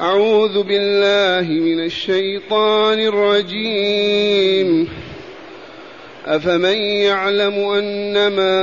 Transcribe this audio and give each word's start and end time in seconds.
أعوذ 0.00 0.62
بالله 0.62 1.52
من 1.52 1.84
الشيطان 1.84 3.00
الرجيم. 3.00 4.88
أفمن 6.26 6.76
يعلم 6.78 7.54
أنما 7.54 8.54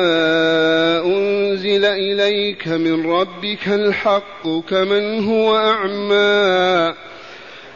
أنزل 1.05 1.86
إليك 1.86 2.67
من 2.67 3.12
ربك 3.12 3.67
الحق 3.67 4.47
كمن 4.70 5.23
هو 5.29 5.57
أعمى؟ 5.57 6.94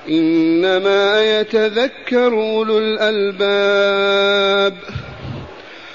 إنما 0.10 1.40
يتذكر 1.40 2.34
أولو 2.34 2.78
الألباب. 2.78 4.74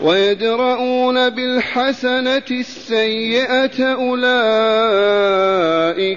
ويدرؤون 0.00 1.28
بالحسنة 1.28 2.42
السيئة 2.50 3.92
أولئك 3.92 4.26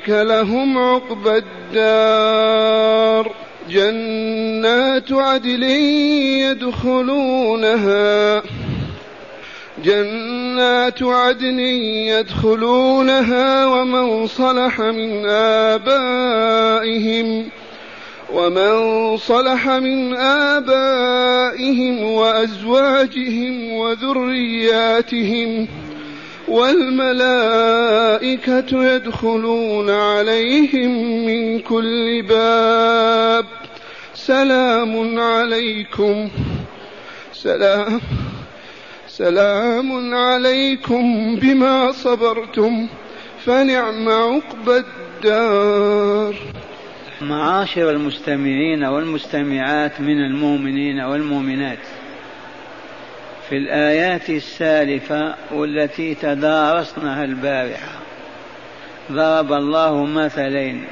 لهم 0.10 0.78
عقبى 0.78 1.38
الدار. 1.38 3.32
جنات 3.70 5.12
عدل 5.12 5.64
يدخلونها 6.48 8.44
جنات 9.84 11.04
عدن 11.04 11.60
يدخلونها 12.10 13.66
ومن 13.66 14.28
صلح 14.28 14.80
من 14.80 15.26
آبائهم 15.76 17.50
ومن 18.34 19.18
صلح 19.18 19.68
من 19.68 20.16
آبائهم 20.16 22.04
وأزواجهم 22.04 23.72
وذرياتهم 23.72 25.68
والملائكة 26.48 27.36
يدخلون 28.96 29.90
عليهم 29.90 31.26
من 31.26 31.60
كل 31.60 32.22
باب 32.22 33.46
سلام 34.16 35.20
عليكم. 35.20 36.30
سلام. 37.34 38.02
سلام 39.08 40.16
عليكم 40.16 41.36
بما 41.36 41.92
صبرتم. 41.92 42.88
فنعم 43.46 44.10
عقبى 44.10 44.78
الدار. 44.78 46.36
معاشر 47.22 47.90
المستمعين 47.90 48.84
والمستمعات 48.84 50.02
من 50.02 50.26
المؤمنين 50.26 51.00
والمؤمنات. 51.00 51.78
في 53.50 53.58
الآيات 53.58 54.30
السالفة 54.30 55.36
والتي 55.52 56.16
تدارسناها 56.16 57.24
البارحة 57.24 57.92
ضرب 59.12 59.54
الله 59.54 60.06
مثلين 60.06 60.86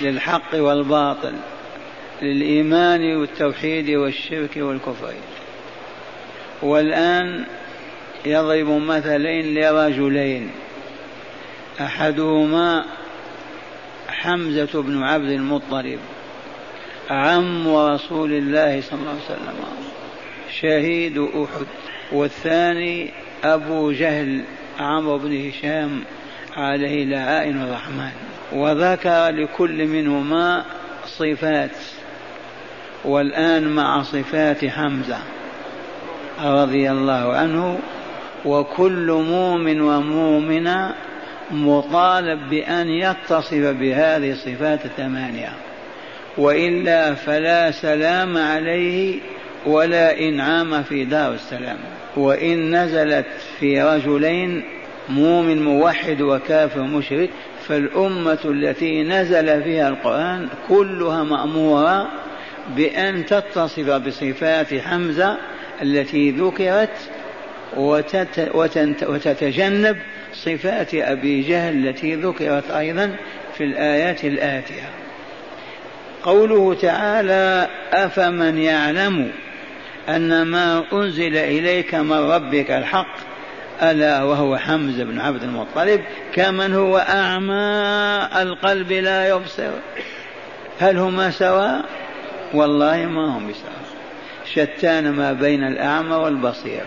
للحق 0.00 0.54
والباطل 0.54 1.32
للإيمان 2.22 3.16
والتوحيد 3.16 3.90
والشرك 3.90 4.56
والكفر. 4.56 5.14
والآن 6.62 7.44
يضرب 8.26 8.68
مثلين 8.68 9.54
لرجلين 9.54 10.50
أحدهما 11.80 12.84
حمزة 14.10 14.82
بن 14.82 15.02
عبد 15.02 15.30
المطلب 15.30 15.98
عم 17.10 17.74
رسول 17.74 18.32
الله 18.32 18.80
صلى 18.80 18.98
الله 18.98 19.10
عليه 19.10 19.24
وسلم 19.24 19.54
شهيد 20.60 21.18
أحد. 21.18 21.66
والثاني 22.12 23.10
أبو 23.44 23.92
جهل 23.92 24.44
عمرو 24.80 25.18
بن 25.18 25.48
هشام 25.48 26.00
عليه 26.56 27.04
لعائن 27.04 27.62
الرحمن. 27.62 28.12
وذكر 28.52 29.28
لكل 29.28 29.86
منهما 29.86 30.64
صفات 31.06 31.76
والآن 33.04 33.68
مع 33.68 34.02
صفات 34.02 34.64
حمزة 34.64 35.18
رضي 36.42 36.90
الله 36.90 37.32
عنه. 37.32 37.78
وكل 38.44 39.24
مؤمن 39.28 39.80
ومؤمنة 39.80 40.94
مطالب 41.52 42.50
بأن 42.50 42.88
يتصف 42.88 43.54
بهذه 43.54 44.30
الصفات 44.30 44.84
الثمانية. 44.84 45.52
وإلا 46.38 47.14
فلا 47.14 47.70
سلام 47.70 48.36
عليه 48.36 49.18
ولا 49.66 50.18
إنعام 50.20 50.82
في 50.82 51.04
دار 51.04 51.32
السلام. 51.32 51.78
وإن 52.16 52.76
نزلت 52.76 53.26
في 53.60 53.82
رجلين 53.82 54.62
مؤمن 55.08 55.62
موحد 55.62 56.20
وكافر 56.20 56.82
مشرك 56.82 57.30
فالأمة 57.68 58.38
التي 58.44 59.02
نزل 59.02 59.62
فيها 59.62 59.88
القرآن 59.88 60.48
كلها 60.68 61.24
مأمورة 61.24 62.08
بأن 62.76 63.26
تتصف 63.26 63.90
بصفات 63.90 64.74
حمزة 64.74 65.36
التي 65.82 66.30
ذكرت 66.30 67.10
وتتجنب 69.06 69.96
صفات 70.34 70.94
أبي 70.94 71.42
جهل 71.42 71.88
التي 71.88 72.14
ذكرت 72.14 72.70
أيضا 72.70 73.16
في 73.58 73.64
الآيات 73.64 74.24
الآتية. 74.24 74.88
قوله 76.22 76.74
تعالى 76.74 77.68
أفمن 77.92 78.58
يعلم 78.58 79.30
أن 80.08 80.42
ما 80.42 80.84
أنزل 80.92 81.36
إليك 81.36 81.94
من 81.94 82.12
ربك 82.12 82.70
الحق 82.70 83.16
ألا 83.82 84.22
وهو 84.22 84.56
حمزة 84.56 85.04
بن 85.04 85.20
عبد 85.20 85.42
المطلب 85.42 86.00
كمن 86.34 86.74
هو 86.74 86.98
أعمى 86.98 88.28
القلب 88.42 88.92
لا 88.92 89.28
يبصر. 89.28 89.70
هل 90.80 90.96
هما 90.96 91.30
سواء؟ 91.30 91.84
والله 92.54 92.96
ما 92.96 93.38
هم 93.38 93.48
بسواء. 93.48 93.80
شتان 94.54 95.10
ما 95.12 95.32
بين 95.32 95.64
الأعمى 95.64 96.14
والبصير. 96.14 96.82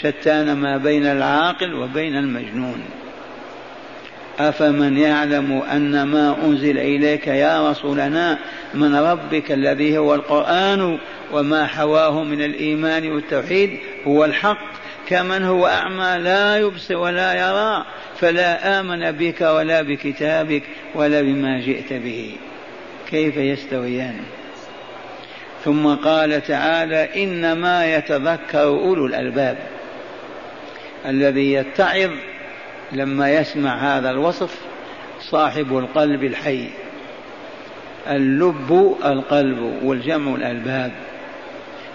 شتان 0.00 0.56
ما 0.56 0.76
بين 0.76 1.06
العاقل 1.06 1.74
وبين 1.74 2.16
المجنون. 2.16 2.82
أفمن 4.38 4.98
يعلم 4.98 5.62
أن 5.72 6.02
ما 6.02 6.36
أنزل 6.44 6.78
إليك 6.78 7.26
يا 7.26 7.70
رسولنا 7.70 8.38
من 8.74 8.94
ربك 8.94 9.52
الذي 9.52 9.98
هو 9.98 10.14
القرآن 10.14 10.98
وما 11.32 11.66
حواه 11.66 12.22
من 12.22 12.42
الإيمان 12.42 13.12
والتوحيد 13.12 13.78
هو 14.06 14.24
الحق 14.24 14.74
كمن 15.08 15.42
هو 15.42 15.66
أعمى 15.66 16.22
لا 16.22 16.58
يبصر 16.58 16.96
ولا 16.96 17.34
يرى 17.34 17.84
فلا 18.20 18.80
آمن 18.80 19.12
بك 19.12 19.40
ولا 19.40 19.82
بكتابك 19.82 20.62
ولا 20.94 21.20
بما 21.20 21.60
جئت 21.60 21.92
به. 21.92 22.36
كيف 23.10 23.36
يستويان؟ 23.36 24.16
ثم 25.64 25.94
قال 25.94 26.42
تعالى 26.42 27.24
إنما 27.24 27.96
يتذكر 27.96 28.62
أولو 28.62 29.06
الألباب. 29.06 29.58
الذي 31.06 31.52
يتعظ 31.52 32.10
لما 32.92 33.30
يسمع 33.30 33.98
هذا 33.98 34.10
الوصف 34.10 34.58
صاحب 35.20 35.78
القلب 35.78 36.24
الحي. 36.24 36.68
اللب 38.10 38.96
القلب 39.04 39.80
والجمع 39.82 40.34
الألباب. 40.34 40.92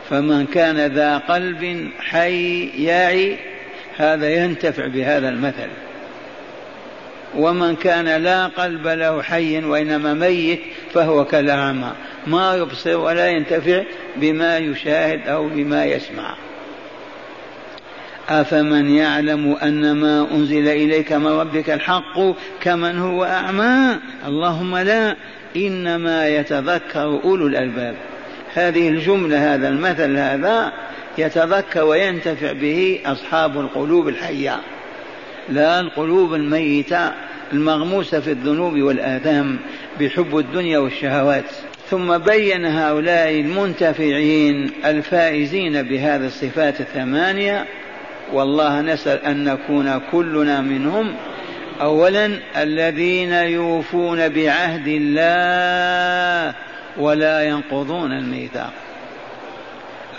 فمن 0.09 0.45
كان 0.45 0.77
ذا 0.77 1.17
قلب 1.17 1.89
حي 1.99 2.65
يعي 2.85 3.37
هذا 3.97 4.29
ينتفع 4.29 4.87
بهذا 4.87 5.29
المثل. 5.29 5.69
ومن 7.37 7.75
كان 7.75 8.23
لا 8.23 8.47
قلب 8.47 8.87
له 8.87 9.21
حي 9.21 9.63
وإنما 9.63 10.13
ميت 10.13 10.59
فهو 10.93 11.25
كالأعمى. 11.25 11.91
ما 12.27 12.55
يبصر 12.55 12.97
ولا 12.97 13.27
ينتفع 13.27 13.83
بما 14.15 14.57
يشاهد 14.57 15.27
أو 15.27 15.47
بما 15.47 15.85
يسمع. 15.85 16.35
أفمن 18.29 18.89
يعلم 18.89 19.55
أن 19.63 19.91
ما 19.91 20.27
أنزل 20.31 20.67
إليك 20.67 21.13
من 21.13 21.27
ربك 21.27 21.69
الحق 21.69 22.19
كمن 22.61 22.97
هو 22.97 23.23
أعمى؟ 23.23 23.97
اللهم 24.27 24.77
لا. 24.77 25.15
إنما 25.55 26.27
يتذكر 26.27 27.21
أولو 27.23 27.47
الألباب. 27.47 27.95
هذه 28.53 28.89
الجملة 28.89 29.53
هذا 29.55 29.69
المثل 29.69 30.17
هذا 30.17 30.71
يتذكر 31.17 31.83
وينتفع 31.83 32.51
به 32.51 32.99
أصحاب 33.05 33.59
القلوب 33.59 34.07
الحية. 34.07 34.55
لا 35.49 35.79
القلوب 35.79 36.33
الميتة 36.33 37.11
المغموسة 37.53 38.19
في 38.19 38.31
الذنوب 38.31 38.73
والآثام 38.73 39.59
بحب 39.99 40.37
الدنيا 40.37 40.77
والشهوات. 40.77 41.51
ثم 41.89 42.17
بين 42.17 42.65
هؤلاء 42.65 43.39
المنتفعين 43.39 44.71
الفائزين 44.85 45.81
بهذه 45.81 46.25
الصفات 46.25 46.81
الثمانية 46.81 47.65
والله 48.33 48.81
نسأل 48.81 49.25
أن 49.25 49.43
نكون 49.43 50.01
كلنا 50.11 50.61
منهم. 50.61 51.15
أولا 51.81 52.39
الذين 52.57 53.33
يوفون 53.33 54.29
بعهد 54.29 54.87
الله 54.87 56.53
ولا 56.97 57.43
ينقضون 57.43 58.11
الميثاق. 58.11 58.73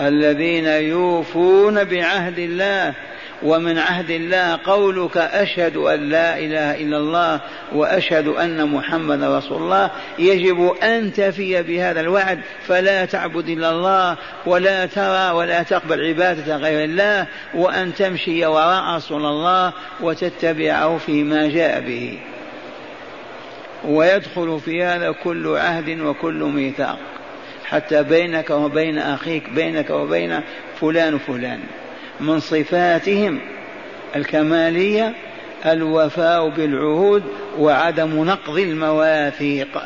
الذين 0.01 0.67
يوفون 0.67 1.85
بعهد 1.85 2.39
الله 2.39 2.95
ومن 3.43 3.79
عهد 3.79 4.11
الله 4.11 4.59
قولك 4.65 5.17
أشهد 5.17 5.77
أن 5.77 6.09
لا 6.09 6.39
إله 6.39 6.75
إلا 6.83 6.97
الله 6.97 7.41
وأشهد 7.73 8.29
أن 8.29 8.69
محمد 8.69 9.23
رسول 9.23 9.63
الله. 9.63 9.91
يجب 10.19 10.75
أن 10.83 11.13
تفي 11.13 11.63
بهذا 11.63 12.01
الوعد 12.01 12.41
فلا 12.67 13.05
تعبد 13.05 13.49
إلا 13.49 13.71
الله 13.71 14.17
ولا 14.47 14.87
ترى 14.87 15.31
ولا 15.31 15.63
تقبل 15.63 16.07
عبادة 16.07 16.57
غير 16.57 16.85
الله 16.85 17.27
وأن 17.55 17.95
تمشي 17.95 18.47
وراء 18.47 18.97
رسول 18.97 19.27
الله 19.27 19.73
وتتبعه 20.01 20.99
فيما 20.99 21.49
جاء 21.49 21.81
به. 21.81 22.19
ويدخل 23.85 24.61
في 24.65 24.85
هذا 24.85 25.13
كل 25.25 25.57
عهد 25.57 26.01
وكل 26.01 26.35
ميثاق 26.35 26.99
حتى 27.65 28.03
بينك 28.03 28.51
وبين 28.51 28.99
أخيك 28.99 29.51
بينك 29.51 29.91
وبين 29.91 30.41
فلان 30.81 31.19
فلان. 31.19 31.61
من 32.21 32.41
صفاتهم 32.41 33.41
الكمالية 34.17 35.15
الوفاء 35.67 36.49
بالعهود 36.49 37.23
وعدم 37.59 38.25
نقض 38.25 38.59
المواثيق. 38.59 39.83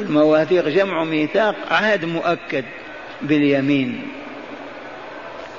المواثيق 0.00 0.68
جمع 0.68 1.04
ميثاق 1.04 1.54
عهد 1.70 2.04
مؤكد 2.04 2.64
باليمين. 3.22 4.02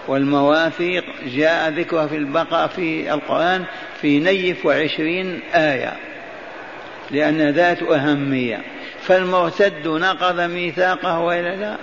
والمواثيق 0.07 1.03
جاء 1.25 1.69
ذكرها 1.69 2.07
في 2.07 2.15
البقرة 2.17 2.67
في 2.67 3.13
القرآن 3.13 3.63
في 4.01 4.19
نيف 4.19 4.65
وعشرين 4.65 5.39
آية 5.53 5.93
لأن 7.11 7.49
ذات 7.49 7.83
أهمية. 7.83 8.61
فالمرتد 9.01 9.87
نقض 9.87 10.39
ميثاقه 10.39 11.19
وإلا 11.19 11.55
لا؟ 11.55 11.77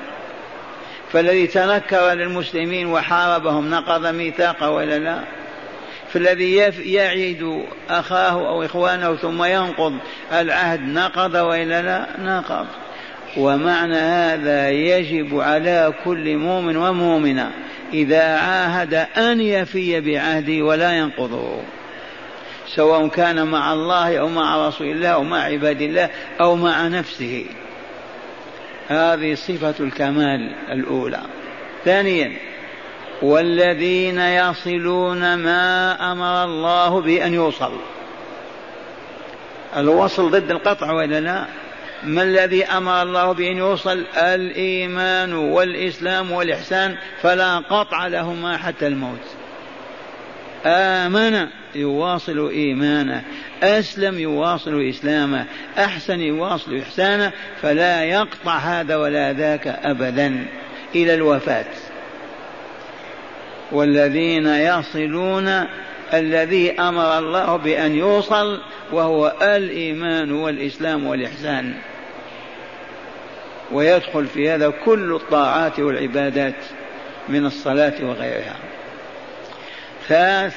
فالذي 1.13 1.47
تنكر 1.47 2.13
للمسلمين 2.13 2.87
وحاربهم 2.87 3.71
نقض 3.71 4.07
ميثاقه 4.07 4.71
ولا 4.71 4.99
لا؟ 4.99 5.19
فالذي 6.13 6.57
يعد 6.85 7.65
أخاه 7.91 8.49
أو 8.49 8.65
إخوانه 8.65 9.17
ثم 9.17 9.45
ينقض 9.45 9.95
العهد 10.33 10.81
نقض 10.81 11.35
وإلا 11.35 11.83
لا؟ 11.83 12.07
نقض. 12.19 12.67
ومعنى 13.37 13.97
هذا 13.97 14.71
يجب 14.71 15.41
على 15.41 15.95
كل 16.05 16.37
مؤمن 16.37 16.77
ومؤمنة 16.77 17.51
إذا 17.93 18.37
عاهد 18.37 18.95
أن 19.17 19.41
يفي 19.41 20.01
بعهده 20.01 20.63
ولا 20.63 20.93
ينقضه. 20.93 21.61
سواء 22.75 23.09
كان 23.09 23.47
مع 23.47 23.73
الله 23.73 24.19
أو 24.19 24.29
مع 24.29 24.69
رسول 24.69 24.87
الله 24.87 25.09
أو 25.09 25.25
مع 25.25 25.43
عباد 25.43 25.83
الله 25.83 26.09
أو 26.41 26.57
مع 26.57 26.89
نفسه. 26.89 27.45
هذه 28.89 29.35
صفة 29.35 29.75
الكمال 29.81 30.53
الأولى. 30.71 31.21
ثانيا 31.85 32.33
والذين 33.23 34.19
يصلون 34.19 35.35
ما 35.35 35.93
أمر 36.13 36.45
الله 36.45 37.01
بأن 37.01 37.35
يوصل 37.35 37.73
الوصل 39.77 40.31
ضد 40.31 40.51
القطع 40.51 40.93
ولا 40.93 41.21
لا؟ 41.21 41.45
ما 42.05 42.23
الذي 42.23 42.65
أمر 42.65 43.03
الله 43.03 43.33
بأن 43.33 43.57
يوصل؟ 43.57 44.05
الإيمان 44.17 45.33
والإسلام 45.33 46.33
والإحسان 46.33 46.97
فلا 47.23 47.59
قطع 47.59 48.07
لهما 48.07 48.57
حتى 48.57 48.87
الموت. 48.87 49.42
آمن 50.67 51.47
يواصل 51.75 52.49
إيمانه. 52.51 53.23
أسلم 53.63 54.19
يواصل 54.19 54.89
إسلامه. 54.89 55.45
أحسن 55.79 56.21
يواصل 56.21 56.77
إحسانه. 56.77 57.33
فلا 57.63 58.05
يقطع 58.05 58.57
هذا 58.57 58.97
ولا 58.97 59.33
ذاك 59.33 59.67
أبدا 59.67 60.47
إلى 60.95 61.15
الوفاة. 61.15 61.65
والذين 63.73 64.47
يصلون 64.47 65.65
الذي 66.15 66.81
أمر 66.81 67.19
الله 67.19 67.57
بأن 67.57 67.95
يوصل 67.95 68.61
وهو 68.93 69.33
الإيمان 69.43 70.33
والإسلام 70.33 71.07
والإحسان. 71.07 71.75
ويدخل 73.73 74.27
في 74.27 74.51
هذا 74.51 74.73
كل 74.85 75.15
الطاعات 75.15 75.81
والعبادات 75.81 76.55
من 77.29 77.47
الصلاة 77.47 77.95
وغيرها. 78.03 78.57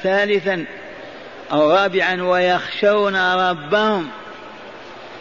ثالثا 0.02 0.64
أو 1.52 1.70
رابعا 1.70 2.22
ويخشون 2.22 3.16
ربهم 3.16 4.08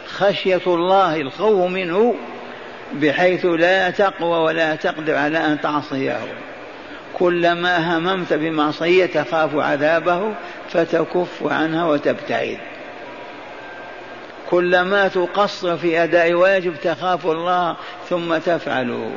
خشية 0.07 0.61
الله 0.67 1.15
الخوف 1.15 1.69
منه 1.71 2.15
بحيث 2.93 3.45
لا 3.45 3.89
تقوى 3.89 4.37
ولا 4.37 4.75
تقدر 4.75 5.15
على 5.15 5.37
أن 5.37 5.61
تعصيه. 5.61 6.19
كلما 7.13 7.97
هممت 7.97 8.33
بمعصية 8.33 9.05
تخاف 9.05 9.55
عذابه 9.55 10.33
فتكف 10.69 11.43
عنها 11.43 11.85
وتبتعد. 11.85 12.57
كلما 14.49 15.07
تقصر 15.07 15.77
في 15.77 16.03
أداء 16.03 16.33
واجب 16.33 16.75
تخاف 16.83 17.25
الله 17.25 17.75
ثم 18.09 18.37
تفعله. 18.37 19.11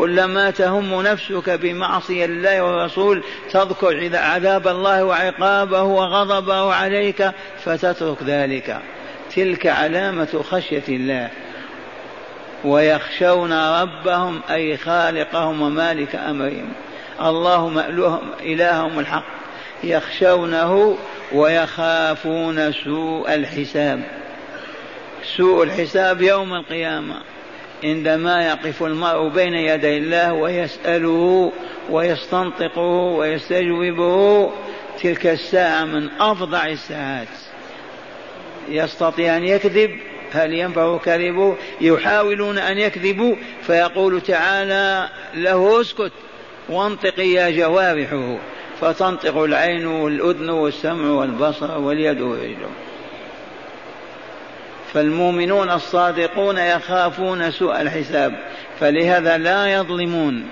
كلما 0.00 0.50
تهم 0.50 1.02
نفسك 1.02 1.50
بمعصية 1.50 2.24
الله 2.24 2.62
والرسول 2.62 3.22
تذكر 3.50 4.10
عذاب 4.14 4.68
الله 4.68 5.04
وعقابه 5.04 5.82
وغضبه 5.82 6.74
عليك 6.74 7.30
فتترك 7.64 8.22
ذلك. 8.22 8.78
تلك 9.36 9.66
علامة 9.66 10.44
خشية 10.50 10.82
الله. 10.88 11.30
ويخشون 12.64 13.52
ربهم 13.52 14.40
أي 14.50 14.76
خالقهم 14.76 15.62
ومالك 15.62 16.14
أمرهم. 16.14 16.72
الله 17.22 17.68
مألوهم 17.68 18.30
إلههم 18.40 18.98
الحق. 18.98 19.24
يخشونه 19.84 20.98
ويخافون 21.32 22.72
سوء 22.72 23.34
الحساب. 23.34 24.00
سوء 25.36 25.62
الحساب 25.62 26.22
يوم 26.22 26.54
القيامة. 26.54 27.14
عندما 27.84 28.46
يقف 28.46 28.82
المرء 28.82 29.28
بين 29.28 29.54
يدي 29.54 29.98
الله 29.98 30.32
ويسأله 30.32 31.52
ويستنطقه 31.90 32.80
ويستجوبه 32.90 34.50
تلك 35.02 35.26
الساعة 35.26 35.84
من 35.84 36.10
أفظع 36.20 36.66
الساعات. 36.66 37.28
يستطيع 38.68 39.36
أن 39.36 39.44
يكذب 39.44 39.90
هل 40.32 40.54
ينفع 40.54 40.98
كذبه 40.98 41.56
يحاولون 41.80 42.58
أن 42.58 42.78
يكذبوا 42.78 43.36
فيقول 43.62 44.20
تعالى 44.20 45.08
له 45.34 45.80
اسكت 45.80 46.12
وانطقي 46.68 47.28
يا 47.28 47.50
جوارحه 47.50 48.38
فتنطق 48.80 49.36
العين 49.36 49.86
والأذن 49.86 50.50
والسمع 50.50 51.10
والبصر 51.10 51.78
واليد 51.78 52.20
والرجل. 52.20 52.68
فالمؤمنون 54.94 55.70
الصادقون 55.70 56.58
يخافون 56.58 57.50
سوء 57.50 57.80
الحساب 57.80 58.32
فلهذا 58.80 59.38
لا 59.38 59.72
يظلمون 59.72 60.44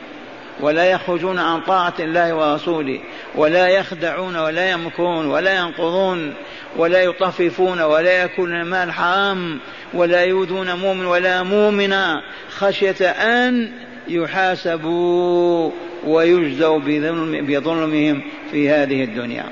ولا 0.60 0.84
يخرجون 0.84 1.38
عن 1.38 1.60
طاعة 1.60 1.94
الله 2.00 2.34
ورسوله 2.34 3.00
ولا 3.34 3.68
يخدعون 3.68 4.36
ولا 4.36 4.70
يمكرون 4.70 5.26
ولا 5.26 5.58
ينقضون 5.58 6.34
ولا 6.76 7.02
يطففون 7.02 7.80
ولا 7.80 8.10
يأكلون 8.10 8.60
المال 8.60 8.92
حرام 8.92 9.58
ولا 9.94 10.24
يؤذون 10.24 10.74
مؤمن 10.74 11.06
ولا 11.06 11.42
مؤمنا 11.42 12.22
خشية 12.50 13.10
أن 13.10 13.72
يحاسبوا 14.08 15.70
ويجزوا 16.06 16.78
بظلم 16.78 17.46
بظلمهم 17.46 18.22
في 18.50 18.70
هذه 18.70 19.04
الدنيا. 19.04 19.44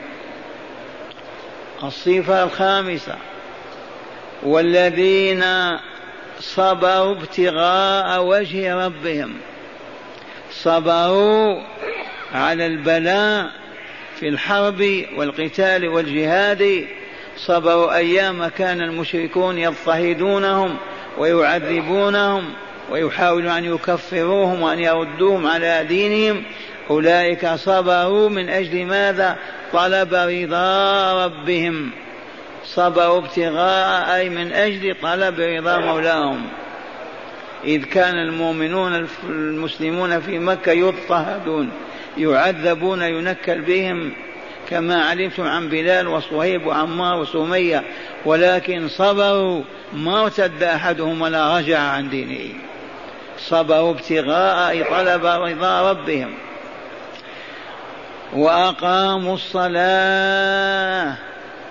الصفة 1.82 2.44
الخامسة. 2.44 3.14
والذين 4.42 5.44
صبروا 6.40 7.12
ابتغاء 7.12 8.24
وجه 8.24 8.86
ربهم. 8.86 9.34
صبروا 10.50 11.60
على 12.34 12.66
البلاء 12.66 13.50
في 14.20 14.28
الحرب 14.28 15.04
والقتال 15.16 15.88
والجهاد. 15.88 16.86
صبروا 17.36 17.96
أيام 17.96 18.46
كان 18.46 18.80
المشركون 18.80 19.58
يضطهدونهم 19.58 20.76
ويعذبونهم 21.18 22.52
ويحاولون 22.90 23.50
أن 23.50 23.64
يكفروهم 23.64 24.62
وأن 24.62 24.78
يردوهم 24.78 25.46
على 25.46 25.84
دينهم. 25.88 26.42
أولئك 26.90 27.54
صبروا 27.54 28.28
من 28.28 28.48
أجل 28.48 28.84
ماذا؟ 28.84 29.36
طلب 29.72 30.14
رضا 30.14 31.24
ربهم. 31.24 31.90
صبروا 32.74 33.18
ابتغاء 33.18 34.16
أي 34.16 34.28
من 34.28 34.52
أجل 34.52 34.96
طلب 35.02 35.40
رضا 35.40 35.78
مولاهم. 35.78 36.46
إذ 37.64 37.84
كان 37.84 38.14
المؤمنون 38.14 39.08
المسلمون 39.28 40.20
في 40.20 40.38
مكة 40.38 40.72
يضطهدون 40.72 41.70
يعذبون 42.18 43.02
ينكل 43.02 43.60
بهم 43.60 44.12
كما 44.68 45.04
علمتم 45.04 45.46
عن 45.46 45.68
بلال 45.68 46.08
وصهيب 46.08 46.66
وعمار 46.66 47.18
وسمية 47.20 47.82
ولكن 48.24 48.88
صبروا 48.88 49.62
ما 49.92 50.22
ارتد 50.22 50.62
أحدهم 50.62 51.22
ولا 51.22 51.58
رجع 51.58 51.78
عن 51.78 52.08
دينه. 52.08 52.54
صبروا 53.38 53.90
ابتغاء 53.90 54.82
طلب 54.90 55.26
رضا 55.26 55.90
ربهم. 55.90 56.34
وأقاموا 58.32 59.34
الصلاة. 59.34 61.16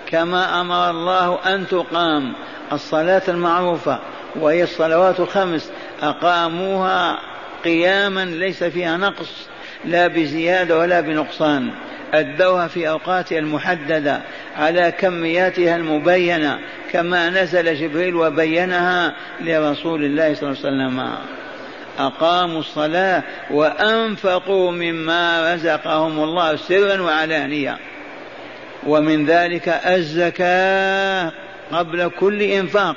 كما 0.06 0.60
أمر 0.60 0.90
الله 0.90 1.38
أن 1.46 1.68
تقام 1.68 2.32
الصلاة 2.72 3.22
المعروفة 3.28 3.98
وهي 4.36 4.62
الصلوات 4.62 5.20
الخمس. 5.20 5.70
أقاموها 6.02 7.18
قياما 7.64 8.24
ليس 8.24 8.64
فيها 8.64 8.96
نقص 8.96 9.48
لا 9.84 10.06
بزيادة 10.06 10.78
ولا 10.78 11.00
بنقصان. 11.00 11.70
أدوها 12.14 12.68
في 12.68 12.88
أوقاتها 12.88 13.38
المحددة 13.38 14.20
على 14.56 14.92
كمياتها 14.92 15.76
المبينة 15.76 16.58
كما 16.92 17.30
نزل 17.30 17.74
جبريل 17.74 18.14
وبينها 18.14 19.14
لرسول 19.40 20.04
الله 20.04 20.34
صلى 20.34 20.48
الله 20.48 20.60
عليه 20.64 20.68
وسلم. 20.68 21.12
أقاموا 21.98 22.60
الصلاة 22.60 23.22
وأنفقوا 23.50 24.70
مما 24.70 25.54
رزقهم 25.54 26.24
الله 26.24 26.56
سرا 26.56 27.02
وعلانية. 27.02 27.78
ومن 28.86 29.26
ذلك 29.26 29.68
الزكاة 29.68 31.32
قبل 31.72 32.08
كل 32.08 32.42
إنفاق 32.42 32.96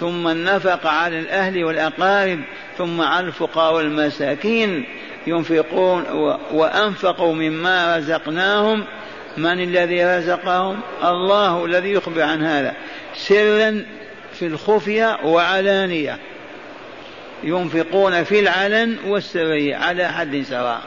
ثم 0.00 0.28
النفق 0.28 0.86
على 0.86 1.18
الأهل 1.18 1.64
والأقارب 1.64 2.40
ثم 2.78 3.00
على 3.00 3.26
الفقراء 3.26 3.74
والمساكين. 3.74 4.84
ينفقون 5.26 6.04
وأنفقوا 6.52 7.34
مما 7.34 7.96
رزقناهم. 7.96 8.84
من 9.36 9.62
الذي 9.62 10.04
رزقهم؟ 10.04 10.80
الله 11.04 11.64
الذي 11.64 11.92
يخبر 11.92 12.22
عن 12.22 12.42
هذا. 12.42 12.74
سرا 13.14 13.84
في 14.32 14.46
الخفية 14.46 15.18
وعلانية. 15.24 16.18
ينفقون 17.42 18.24
في 18.24 18.40
العلن 18.40 18.96
والسرية 19.06 19.76
على 19.76 20.08
حد 20.08 20.42
سواء. 20.48 20.80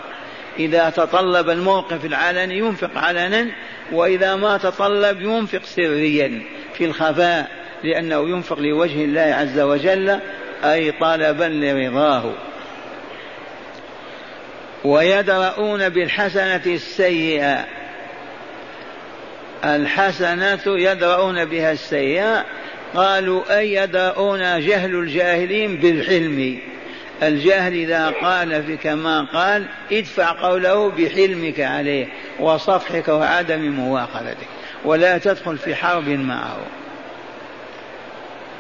إذا 0.60 0.90
تطلب 0.90 1.50
الموقف 1.50 2.06
العلني 2.06 2.58
ينفق 2.58 2.98
علنا 2.98 3.48
وإذا 3.94 4.36
ما 4.36 4.58
تطلب 4.58 5.22
ينفق 5.22 5.66
سريا 5.66 6.42
في 6.74 6.86
الخفاء 6.86 7.52
لأنه 7.84 8.30
ينفق 8.30 8.60
لوجه 8.60 9.04
الله 9.04 9.22
عز 9.22 9.60
وجل 9.60 10.20
أي 10.64 10.92
طلبا 10.92 11.44
لرضاه. 11.44 12.34
ويدرؤون 14.84 15.90
بالحسنة 15.90 16.62
السيئة. 16.66 17.66
الحسنة 19.66 20.62
يدرؤون 20.68 21.46
بها 21.46 21.72
السيئة. 21.72 22.46
قالوا 22.96 23.58
أي 23.60 23.74
يدرؤون 23.74 24.60
جهل 24.60 24.96
الجاهلين 24.96 25.78
بالحلم؟ 25.78 26.60
الجاهل 27.24 27.74
إذا 27.74 28.10
قال 28.10 28.64
في 28.64 28.78
كما 28.78 29.22
قال 29.34 29.66
ادفع 29.92 30.32
قوله 30.32 30.90
بحلمك 30.90 31.60
عليه 31.60 32.08
وصفحك 32.40 33.08
وعدم 33.08 33.62
مواخذتك 33.62 34.48
ولا 34.86 35.18
تدخل 35.18 35.58
في 35.58 35.76
حرب 35.76 36.08
معه. 36.08 36.58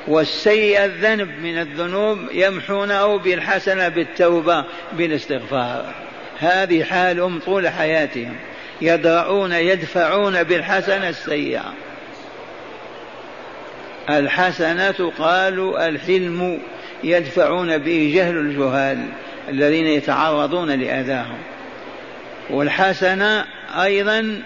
والسيء 0.07 0.85
الذنب 0.85 1.29
من 1.39 1.59
الذنوب 1.59 2.19
يمحونه 2.31 3.17
بالحسنة 3.17 3.87
بالتوبة 3.87 4.65
بالاستغفار. 4.93 5.93
هذه 6.39 6.83
حالهم 6.83 7.39
طول 7.39 7.69
حياتهم 7.69 8.35
يدرؤون 8.81 9.51
يدفعون 9.51 10.43
بالحسنة 10.43 11.09
السيئة. 11.09 11.73
الحسنة 14.09 15.11
قالوا 15.19 15.87
الحلم. 15.87 16.59
يدفعون 17.03 17.77
به 17.77 18.11
جهل 18.15 18.37
الجهال 18.37 19.05
الذين 19.49 19.87
يتعرضون 19.87 20.71
لأذاهم. 20.71 21.37
والحسنة 22.49 23.45
أيضا 23.81 24.41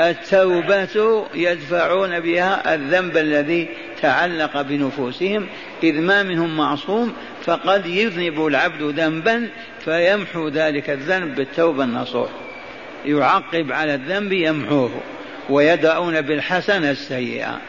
التوبة 0.00 1.24
يدفعون 1.34 2.20
بها 2.20 2.74
الذنب 2.74 3.16
الذي 3.16 3.68
تعلق 4.02 4.62
بنفوسهم. 4.62 5.46
إذ 5.82 6.00
ما 6.00 6.22
منهم 6.22 6.56
معصوم 6.56 7.12
فقد 7.44 7.86
يذنب 7.86 8.46
العبد 8.46 8.82
ذنبا 8.82 9.48
فيمحو 9.84 10.48
ذلك 10.48 10.90
الذنب 10.90 11.34
بالتوبة 11.34 11.84
النصوح. 11.84 12.28
يعقب 13.04 13.72
على 13.72 13.94
الذنب 13.94 14.32
يمحوه 14.32 14.90
ويدعون 15.48 16.20
بالحسنة 16.20 16.90
السيئة. 16.90 17.60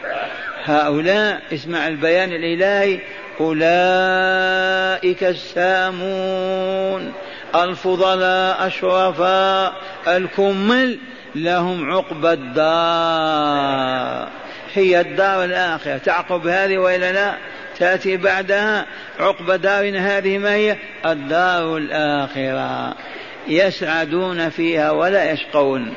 هؤلاء 0.64 1.42
اسمع 1.52 1.88
البيان 1.88 2.32
الإلهي 2.32 3.00
أولئك 3.40 5.24
السامون 5.24 7.12
الفضلاء 7.54 8.66
الشرفاء 8.66 9.72
الكمل 10.08 10.98
لهم 11.34 11.90
عقبى 11.90 12.32
الدار. 12.32 14.28
هي 14.74 15.00
الدار 15.00 15.44
الآخرة. 15.44 15.98
تعقب 15.98 16.46
هذه 16.46 16.78
وإلا 16.78 17.12
لا؟ 17.12 17.34
تأتي 17.78 18.16
بعدها 18.16 18.86
عقبى 19.18 19.58
دارنا 19.58 20.18
هذه 20.18 20.38
ما 20.38 20.54
هي؟ 20.54 20.76
الدار 21.06 21.76
الآخرة. 21.76 22.94
يسعدون 23.48 24.48
فيها 24.48 24.90
ولا 24.90 25.32
يشقون. 25.32 25.94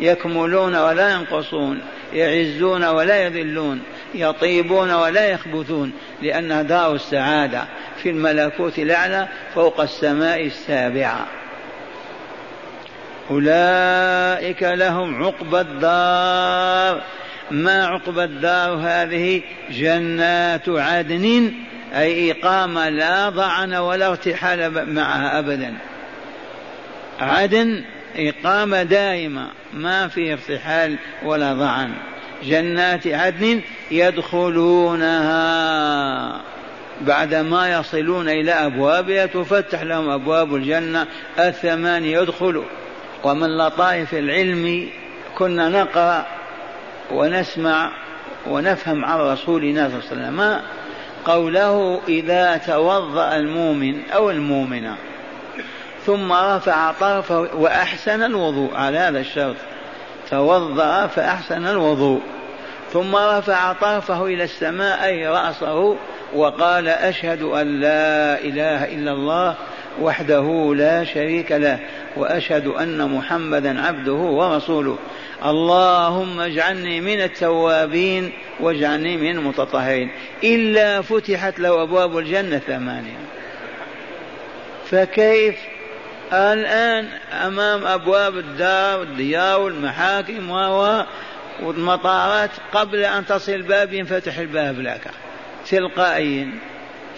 يكملون 0.00 0.76
ولا 0.76 1.10
ينقصون. 1.10 1.80
يعزون 2.12 2.84
ولا 2.84 3.16
يذلون. 3.22 3.82
يطيبون 4.14 4.90
ولا 4.90 5.26
يخبثون 5.26 5.92
لأنها 6.22 6.62
دار 6.62 6.94
السعادة 6.94 7.64
في 8.02 8.10
الملكوت 8.10 8.78
الأعلى 8.78 9.28
فوق 9.54 9.80
السماء 9.80 10.46
السابعة. 10.46 11.26
أولئك 13.30 14.62
لهم 14.62 15.24
عقبى 15.24 15.60
الدار. 15.60 17.02
ما 17.50 17.86
عقبى 17.86 18.24
الدار 18.24 18.74
هذه؟ 18.74 19.42
جنات 19.70 20.68
عدن 20.68 21.52
أي 21.94 22.32
إقامة 22.32 22.88
لا 22.88 23.28
ضعن 23.28 23.74
ولا 23.74 24.08
ارتحال 24.08 24.94
معها 24.94 25.38
أبدا. 25.38 25.74
عدن 27.20 27.84
إقامة 28.16 28.82
دائمة 28.82 29.48
ما 29.72 30.08
في 30.08 30.32
ارتحال 30.32 30.98
ولا 31.22 31.54
ضعن. 31.54 31.92
جنات 32.42 33.06
عدن 33.06 33.60
يدخلونها. 33.90 35.28
بعدما 37.00 37.72
يصلون 37.78 38.28
إلى 38.28 38.52
أبوابها 38.52 39.26
تفتح 39.26 39.82
لهم 39.82 40.10
أبواب 40.10 40.54
الجنة. 40.54 41.06
الثمانية 41.38 42.18
يدخلوا. 42.18 42.64
ومن 43.24 43.58
لطائف 43.58 44.14
العلم 44.14 44.88
كنا 45.38 45.68
نقرأ 45.68 46.26
ونسمع 47.12 47.90
ونفهم 48.46 49.04
عن 49.04 49.18
رسولنا 49.18 49.88
صلى 49.88 49.98
الله 50.12 50.26
عليه 50.26 50.52
وسلم 50.52 50.60
قوله 51.24 52.00
إذا 52.08 52.56
توضأ 52.56 53.36
المؤمن 53.36 54.00
أو 54.10 54.30
المؤمنة 54.30 54.96
ثم 56.06 56.32
رفع 56.32 56.92
طرفه 56.92 57.40
وأحسن 57.40 58.22
الوضوء. 58.22 58.74
على 58.74 58.98
هذا 58.98 59.20
الشرط. 59.20 59.56
توضأ 60.30 61.06
فأحسن 61.06 61.66
الوضوء 61.66 62.20
ثم 62.92 63.16
رفع 63.16 63.72
طرفه 63.72 64.26
إلى 64.26 64.44
السماء 64.44 65.04
أي 65.04 65.28
رأسه 65.28 65.96
وقال 66.34 66.88
أشهد 66.88 67.42
أن 67.42 67.80
لا 67.80 68.40
إله 68.40 68.84
إلا 68.84 69.12
الله 69.12 69.54
وحده 70.00 70.74
لا 70.74 71.04
شريك 71.04 71.52
له 71.52 71.78
وأشهد 72.16 72.66
أن 72.66 73.10
محمدا 73.10 73.80
عبده 73.86 74.12
ورسوله. 74.12 74.98
اللهم 75.44 76.40
اجعلني 76.40 77.00
من 77.00 77.20
التوابين 77.20 78.32
واجعلني 78.60 79.16
من 79.16 79.30
المتطهرين. 79.30 80.10
إلا 80.44 81.02
فتحت 81.02 81.60
له 81.60 81.82
أبواب 81.82 82.18
الجنة 82.18 82.58
ثمانية. 82.58 83.18
فكيف 84.90 85.56
الآن 86.32 87.08
أمام 87.32 87.86
أبواب 87.86 88.38
الدار 88.38 89.00
والديار 89.00 89.60
والمحاكم 89.60 90.50
والمطارات 91.62 92.50
قبل 92.72 93.04
أن 93.04 93.26
تصل 93.26 93.52
الباب 93.52 93.92
ينفتح 93.92 94.38
الباب 94.38 94.80
لك. 94.80 95.10
تلقائيا. 95.70 96.50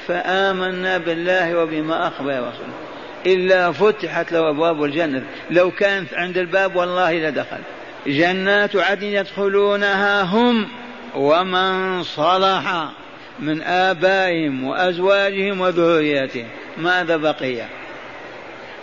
فآمنا 0.08 0.98
بالله 0.98 1.58
وبما 1.58 2.08
أخبر 2.08 2.30
رسوله 2.30 2.74
إلا 3.26 3.72
فتحت 3.72 4.32
له 4.32 4.50
أبواب 4.50 4.84
الجنة. 4.84 5.22
لو 5.50 5.70
كانت 5.70 6.14
عند 6.14 6.38
الباب 6.38 6.76
والله 6.76 7.12
لدخل 7.12 7.58
جنات 8.06 8.76
عدن 8.76 9.06
يدخلونها 9.06 10.22
هم 10.22 10.68
ومن 11.14 12.02
صلح 12.02 12.88
من 13.38 13.62
آبائهم 13.62 14.64
وأزواجهم 14.64 15.60
وذرياتهم. 15.60 16.48
ماذا 16.78 17.16
بقي؟ 17.16 17.79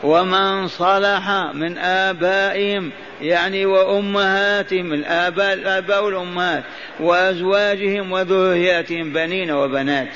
ومن 0.03 0.67
صلح 0.67 1.29
من 1.53 1.77
آبائهم 1.77 2.91
يعني 3.21 3.65
وأمهاتهم 3.65 4.93
الآباء 4.93 5.53
الآباء 5.53 6.03
والأمهات 6.03 6.63
وأزواجهم 6.99 8.11
وذرياتهم 8.11 9.13
بنين 9.13 9.51
وبنات. 9.51 10.09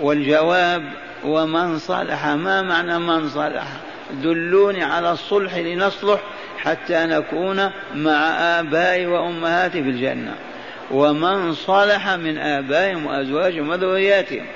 والجواب 0.00 0.82
ومن 1.24 1.78
صلح 1.78 2.26
ما 2.26 2.62
معنى 2.62 2.98
من 2.98 3.28
صلح؟ 3.28 3.66
دلوني 4.22 4.84
على 4.84 5.12
الصلح 5.12 5.56
لنصلح 5.56 6.20
حتى 6.58 7.06
نكون 7.06 7.70
مع 7.94 8.12
آبائي 8.60 9.06
وأمهاتي 9.06 9.82
في 9.82 9.90
الجنة. 9.90 10.34
ومن 10.90 11.52
صلح 11.52 12.08
من 12.08 12.38
آبائهم 12.38 13.06
وأزواجهم 13.06 13.68
وذرياتهم. 13.68 14.46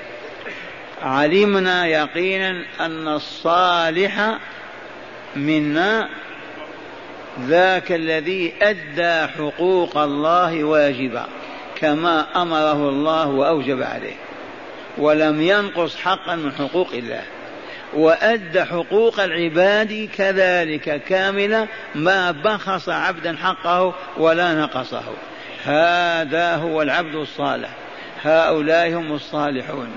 علمنا 1.03 1.85
يقينا 1.85 2.63
أن 2.79 3.07
الصالح 3.07 4.37
منا 5.35 6.09
ذاك 7.41 7.91
الذي 7.91 8.53
أدى 8.61 9.27
حقوق 9.27 9.97
الله 9.97 10.63
واجبا 10.63 11.25
كما 11.75 12.41
أمره 12.41 12.89
الله 12.89 13.27
وأوجب 13.27 13.83
عليه. 13.83 14.15
ولم 14.97 15.41
ينقص 15.41 15.95
حقا 15.95 16.35
من 16.35 16.51
حقوق 16.51 16.89
الله. 16.93 17.23
وأدى 17.93 18.63
حقوق 18.63 19.19
العباد 19.19 20.09
كذلك 20.17 21.03
كاملة 21.03 21.67
ما 21.95 22.31
بخص 22.31 22.89
عبدا 22.89 23.37
حقه 23.37 23.93
ولا 24.17 24.53
نقصه. 24.53 25.03
هذا 25.65 26.55
هو 26.55 26.81
العبد 26.81 27.15
الصالح. 27.15 27.69
هؤلاء 28.23 28.89
هم 28.89 29.13
الصالحون. 29.15 29.89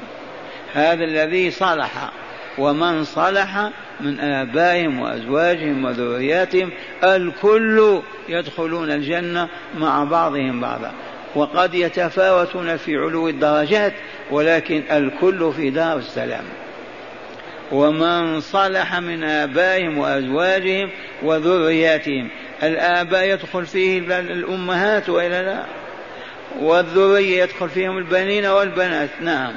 هذا 0.76 1.04
الذي 1.04 1.50
صلح 1.50 2.10
ومن 2.58 3.04
صلح 3.04 3.70
من 4.00 4.20
آبائهم 4.20 5.00
وأزواجهم 5.00 5.84
وذرياتهم 5.84 6.70
الكل 7.04 8.00
يدخلون 8.28 8.90
الجنة 8.90 9.48
مع 9.78 10.04
بعضهم 10.04 10.60
بعضا. 10.60 10.92
وقد 11.34 11.74
يتفاوتون 11.74 12.76
في 12.76 12.96
علو 12.96 13.28
الدرجات 13.28 13.92
ولكن 14.30 14.82
الكل 14.90 15.52
في 15.56 15.70
دار 15.70 15.96
السلام. 15.96 16.44
ومن 17.72 18.40
صلح 18.40 18.98
من 18.98 19.24
آبائهم 19.24 19.98
وأزواجهم 19.98 20.90
وذرياتهم. 21.22 22.28
الآباء 22.62 23.24
يدخل 23.24 23.66
فيه 23.66 23.98
الأمهات 24.20 25.08
وإلا 25.08 25.42
لا. 25.42 25.62
والذرية 26.60 27.42
يدخل 27.42 27.68
فيهم 27.68 27.98
البنين 27.98 28.46
والبنات. 28.46 29.10
نعم. 29.20 29.54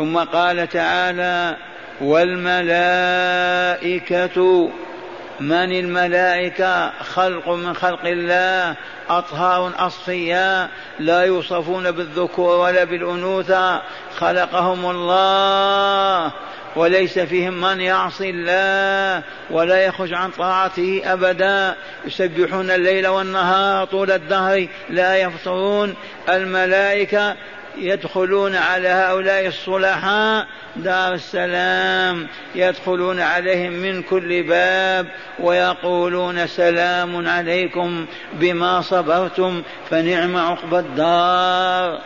ثم 0.00 0.18
قال 0.18 0.68
تعالى 0.68 1.56
والملائكة 2.00 2.70
من 5.40 5.72
الملائكة؟ 5.72 6.90
خلق 7.02 7.48
من 7.48 7.74
خلق 7.74 8.04
الله 8.04 8.76
أطهار 9.10 9.72
أصفياء 9.78 10.68
لا 10.98 11.22
يوصفون 11.22 11.90
بالذكور 11.90 12.58
ولا 12.58 12.84
بالأنوثة 12.84 13.82
خلقهم 14.16 14.90
الله 14.90 16.32
وليس 16.76 17.18
فيهم 17.18 17.60
من 17.60 17.80
يعصي 17.80 18.30
الله 18.30 19.22
ولا 19.50 19.84
يخرج 19.84 20.14
عن 20.14 20.30
طاعته 20.30 21.02
أبدا. 21.04 21.74
يسبحون 22.06 22.70
الليل 22.70 23.08
والنهار 23.08 23.86
طول 23.86 24.10
الدهر 24.10 24.66
لا 24.90 25.16
يفطرون. 25.16 25.94
الملائكة 26.28 27.36
يدخلون 27.78 28.56
على 28.56 28.88
هؤلاء 28.88 29.46
الصلحاء 29.46 30.46
دار 30.76 31.14
السلام 31.14 32.26
يدخلون 32.54 33.20
عليهم 33.20 33.72
من 33.72 34.02
كل 34.02 34.42
باب 34.42 35.06
ويقولون 35.38 36.46
سلام 36.46 37.28
عليكم 37.28 38.06
بما 38.32 38.80
صبرتم 38.80 39.62
فنعم 39.90 40.36
عقبى 40.36 40.78
الدار. 40.78 42.00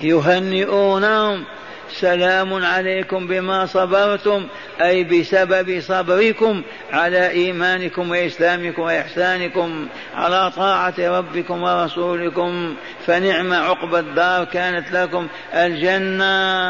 يهنئونهم 0.00 1.44
سلام 1.92 2.64
عليكم 2.64 3.26
بما 3.26 3.66
صبرتم 3.66 4.46
أي 4.80 5.04
بسبب 5.04 5.80
صبركم 5.80 6.62
على 6.92 7.30
إيمانكم 7.30 8.10
وإسلامكم 8.10 8.82
وإحسانكم 8.82 9.88
على 10.14 10.50
طاعة 10.56 10.94
ربكم 10.98 11.62
ورسولكم. 11.62 12.74
فنعم 13.06 13.52
عقبى 13.52 13.98
الدار 13.98 14.44
كانت 14.44 14.92
لكم 14.92 15.28
الجنة. 15.54 16.68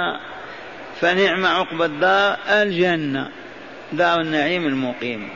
فنعم 1.00 1.46
عقبى 1.46 1.85
الدار 1.85 2.37
الجنة. 2.48 3.28
دار 3.92 4.20
النعيم 4.20 4.66
المقيم. 4.66 5.28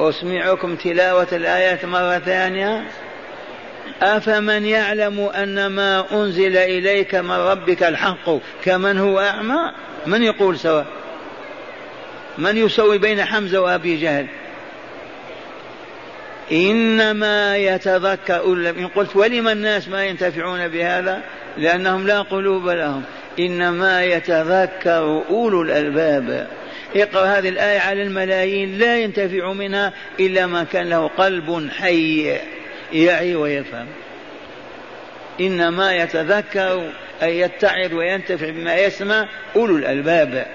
أسمعكم 0.00 0.76
تلاوة 0.76 1.28
الآيات 1.32 1.84
مرة 1.84 2.18
ثانية. 2.18 2.84
أفمن 4.02 4.66
يعلم 4.66 5.20
أن 5.20 5.66
ما 5.66 6.04
أنزل 6.12 6.56
إليك 6.56 7.14
من 7.14 7.30
ربك 7.30 7.82
الحق 7.82 8.30
كمن 8.64 8.98
هو 8.98 9.20
أعمى؟ 9.20 9.72
من 10.06 10.22
يقول 10.22 10.58
سواء؟ 10.58 10.86
من 12.38 12.56
يسوي 12.56 12.98
بين 12.98 13.24
حمزة 13.24 13.60
وأبي 13.60 13.96
جهل؟ 13.96 14.26
إنما 16.52 17.56
يتذكر 17.56 18.52
إن 18.52 18.88
قلت 18.88 19.16
ولم 19.16 19.48
الناس 19.48 19.88
ما 19.88 20.04
ينتفعون 20.04 20.68
بهذا؟ 20.68 21.22
لأنهم 21.56 22.06
لا 22.06 22.22
قلوب 22.22 22.68
لهم. 22.68 23.02
إنما 23.38 24.04
يتذكر 24.04 25.22
أولو 25.30 25.62
الألباب. 25.62 26.48
اقرأ 26.96 27.24
هذه 27.26 27.48
الآية 27.48 27.78
على 27.78 28.02
الملايين 28.02 28.78
لا 28.78 28.98
ينتفع 28.98 29.52
منها 29.52 29.92
إلا 30.20 30.46
من 30.46 30.64
كان 30.64 30.88
له 30.88 31.06
قلب 31.06 31.68
حي. 31.78 32.36
يعي 32.94 33.34
ويفهم. 33.34 33.86
إنما 35.40 35.96
يتذكر 35.96 36.90
أي 37.22 37.38
يتعظ 37.40 37.94
وينتفع 37.94 38.50
بما 38.50 38.76
يسمع 38.76 39.28
أولو 39.56 39.76
الألباب. 39.76 40.46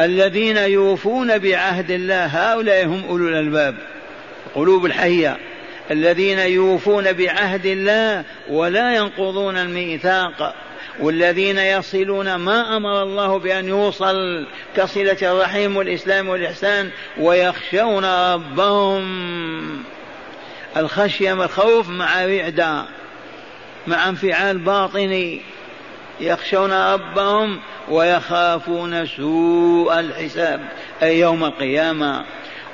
الذين 0.00 0.56
يوفون 0.56 1.38
بعهد 1.38 1.90
الله 1.90 2.24
هؤلاء 2.26 2.86
هم 2.86 3.04
أولو 3.08 3.28
الألباب. 3.28 3.74
قلوب 4.54 4.86
الحية. 4.86 5.36
الذين 5.90 6.38
يوفون 6.38 7.12
بعهد 7.12 7.66
الله 7.66 8.24
ولا 8.50 8.96
ينقضون 8.96 9.56
الميثاق. 9.56 10.54
والذين 11.00 11.58
يصلون 11.58 12.34
ما 12.34 12.76
أمر 12.76 13.02
الله 13.02 13.38
بأن 13.38 13.68
يوصل 13.68 14.46
كصلة 14.76 15.16
الرحيم 15.22 15.76
والإسلام 15.76 16.28
والإحسان 16.28 16.90
ويخشون 17.18 18.04
ربهم. 18.04 19.02
الخشية 20.76 21.32
والخوف 21.32 21.88
مع 21.88 22.24
رعدة 22.24 22.84
مع 23.86 24.08
انفعال 24.08 24.58
باطني. 24.58 25.40
يخشون 26.20 26.72
ربهم 26.72 27.60
ويخافون 27.88 29.06
سوء 29.06 30.00
الحساب 30.00 30.60
أي 31.02 31.18
يوم 31.18 31.44
القيامة. 31.44 32.24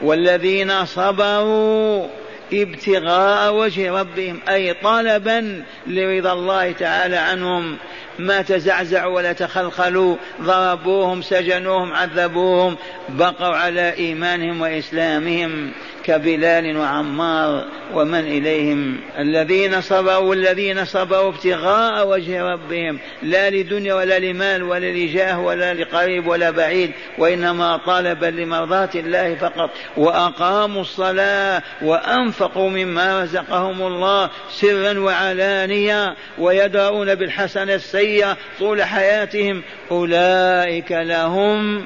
والذين 0.03 0.85
صبروا 0.85 2.07
ابتغاء 2.53 3.55
وجه 3.55 4.01
ربهم 4.01 4.41
أي 4.49 4.75
طلبا 4.75 5.65
لرضا 5.87 6.33
الله 6.33 6.73
تعالى 6.73 7.17
عنهم. 7.17 7.77
ما 8.19 8.43
تزعزعوا 8.43 9.17
ولا 9.17 9.33
تخلخلوا 9.33 10.17
ضربوهم 10.43 11.23
سجنوهم 11.23 11.93
عذبوهم 11.93 12.77
بقوا 13.09 13.57
على 13.57 13.93
إيمانهم 13.93 14.61
وإسلامهم. 14.61 15.73
كبلال 16.09 16.77
وعمار 16.77 17.64
ومن 17.94 18.21
إليهم 18.21 19.01
الذين 19.18 19.81
صبروا 19.81 20.16
والذين 20.16 20.85
صبروا 20.85 21.29
ابتغاء 21.29 22.09
وجه 22.09 22.42
ربهم 22.42 22.99
لا 23.23 23.51
لدنيا 23.51 23.94
ولا 23.94 24.18
لمال 24.18 24.62
ولا 24.62 24.92
لجاه 24.92 25.40
ولا 25.40 25.75
لقريب 25.75 26.27
ولا 26.27 26.51
بعيد 26.51 26.90
وإنما 27.18 27.77
طالبا 27.77 28.27
لمرضاة 28.27 28.90
الله 28.94 29.35
فقط 29.35 29.71
وأقاموا 29.97 30.81
الصلاة 30.81 31.62
وأنفقوا 31.83 32.71
مما 32.71 33.23
رزقهم 33.23 33.87
الله 33.87 34.31
سرا 34.51 34.99
وعلانية 34.99 36.14
ويدرؤون 36.38 37.14
بالحسنة 37.14 37.75
السيئة 37.75 38.37
طول 38.59 38.83
حياتهم 38.83 39.62
أولئك 39.90 40.92
لهم 40.92 41.85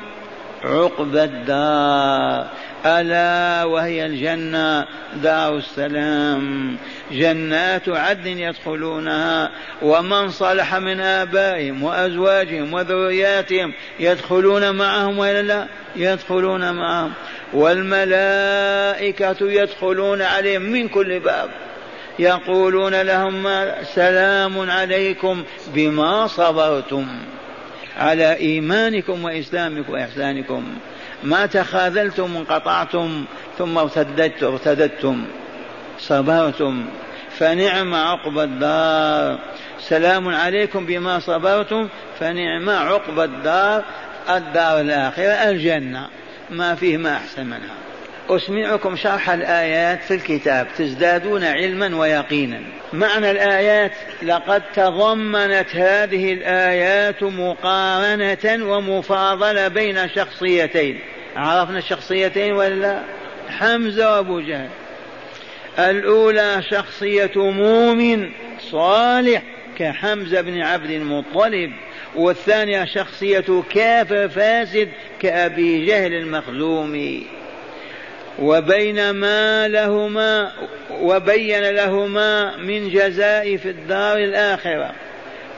عقبى 0.65 1.25
الدار. 1.25 2.47
ألا 2.87 3.65
وهي 3.65 4.07
الجنة؟ 4.07 4.87
دار 5.23 5.57
السلام. 5.57 6.77
جنات 7.13 7.89
عدن 7.89 8.39
يدخلونها 8.39 9.51
ومن 9.83 10.29
صلح 10.29 10.75
من 10.75 11.01
آبائهم 11.01 11.83
وأزواجهم 11.83 12.75
وذرياتهم 12.75 13.73
يدخلون 14.01 14.71
معهم 14.71 15.19
ولا 15.19 15.43
لا؟ 15.43 15.67
يدخلون 15.97 16.73
معهم. 16.73 17.13
والملائكة 17.53 19.37
يدخلون 19.41 20.23
عليهم 20.23 20.63
من 20.63 20.89
كل 20.89 21.21
باب. 21.21 21.51
يقولون 22.19 23.03
لهم 23.03 23.49
سلام 23.83 24.71
عليكم 24.71 25.45
بما 25.75 26.27
صبرتم. 26.27 27.07
على 27.99 28.37
إيمانكم 28.37 29.25
وإسلامكم 29.25 29.93
وإحسانكم. 29.93 30.75
ما 31.25 31.47
تخاذلتم 31.47 32.37
وانقطعتم 32.37 33.25
ثم 33.59 33.79
ارتدت 33.79 34.43
ارتدتم. 34.43 35.25
صبرتم. 35.99 36.87
فنعم 37.39 37.95
عقبى 37.95 38.43
الدار. 38.43 39.39
سلام 39.81 40.29
عليكم 40.29 40.87
بما 40.87 41.19
صبرتم 41.19 41.89
فنعم 42.21 42.71
عقبى 42.71 43.25
الدار. 43.25 43.85
الدار 44.31 44.81
الآخرة 44.81 45.51
الجنة. 45.51 46.09
ما 46.51 46.75
فيه 46.75 46.97
ما 46.97 47.17
أحسن 47.17 47.47
منها. 47.47 47.82
أسمعكم 48.37 48.97
شرح 48.97 49.31
الآيات 49.31 50.03
في 50.03 50.15
الكتاب 50.15 50.67
تزدادون 50.79 51.45
علما 51.45 51.97
ويقينا. 51.97 52.61
معنى 52.93 53.31
الآيات 53.31 53.93
لقد 54.23 54.63
تضمنت 54.75 55.77
هذه 55.77 56.33
الآيات 56.33 57.23
مقارنة 57.23 58.73
ومفاضلة 58.73 59.69
بين 59.69 60.09
شخصيتين. 60.09 61.01
عرفنا 61.37 61.79
الشخصيتين 61.79 62.53
ولا؟ 62.53 63.03
حمزة 63.49 64.17
وأبو 64.17 64.41
جهل. 64.41 64.69
الأولى 65.79 66.63
شخصية 66.71 67.33
مؤمن 67.37 68.31
صالح 68.71 69.43
كحمزة 69.79 70.41
بن 70.41 70.63
عبد 70.63 70.91
المطلب 70.91 71.73
والثانية 72.15 72.85
شخصية 72.85 73.63
كافر 73.75 74.29
فاسد 74.29 74.89
كأبي 75.21 75.87
جهل 75.87 76.13
المخزومي. 76.13 77.42
وبين 78.39 79.11
ما 79.11 79.69
لهما 79.69 80.53
وبين 80.91 81.71
لهما 81.71 82.57
من 82.57 82.89
جزاء 82.89 83.57
في 83.57 83.69
الدار 83.71 84.17
الآخرة. 84.17 84.93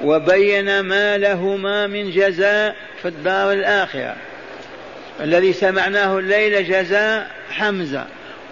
وبين 0.05 0.81
ما 0.81 1.19
لهما 1.19 1.87
من 1.87 2.11
جزاء 2.11 2.77
في 3.03 3.09
الدار 3.09 3.53
الآخرة. 3.53 4.17
الذي 5.21 5.53
سمعناه 5.53 6.19
الليلة 6.19 6.61
جزاء 6.61 7.31
حمزة 7.51 8.05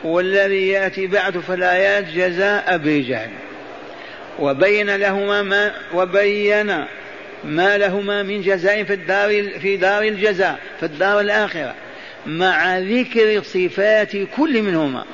والذي 0.05 0.69
يأتي 0.69 1.07
بعد 1.07 1.39
في 1.39 1.55
الآيات 1.55 2.05
جزاء 2.05 2.75
أبي 2.75 3.01
جهل. 3.01 3.31
وبين 4.39 4.97
لهما 4.97 5.43
ما 5.43 5.73
وبين 5.95 6.85
ما 7.45 7.79
لهما 7.79 8.23
من 8.23 8.43
جزاء 8.43 8.85
في 8.85 8.93
الدار 8.93 9.59
في 9.59 9.77
دار 9.77 10.03
الجزاء 10.03 10.59
في 10.81 10.87
الدار 10.87 11.21
الآخرة. 11.21 11.75
مع 12.27 12.79
ذكر 12.79 13.43
صفات 13.43 14.13
كل 14.37 14.63
منهما. 14.63 15.05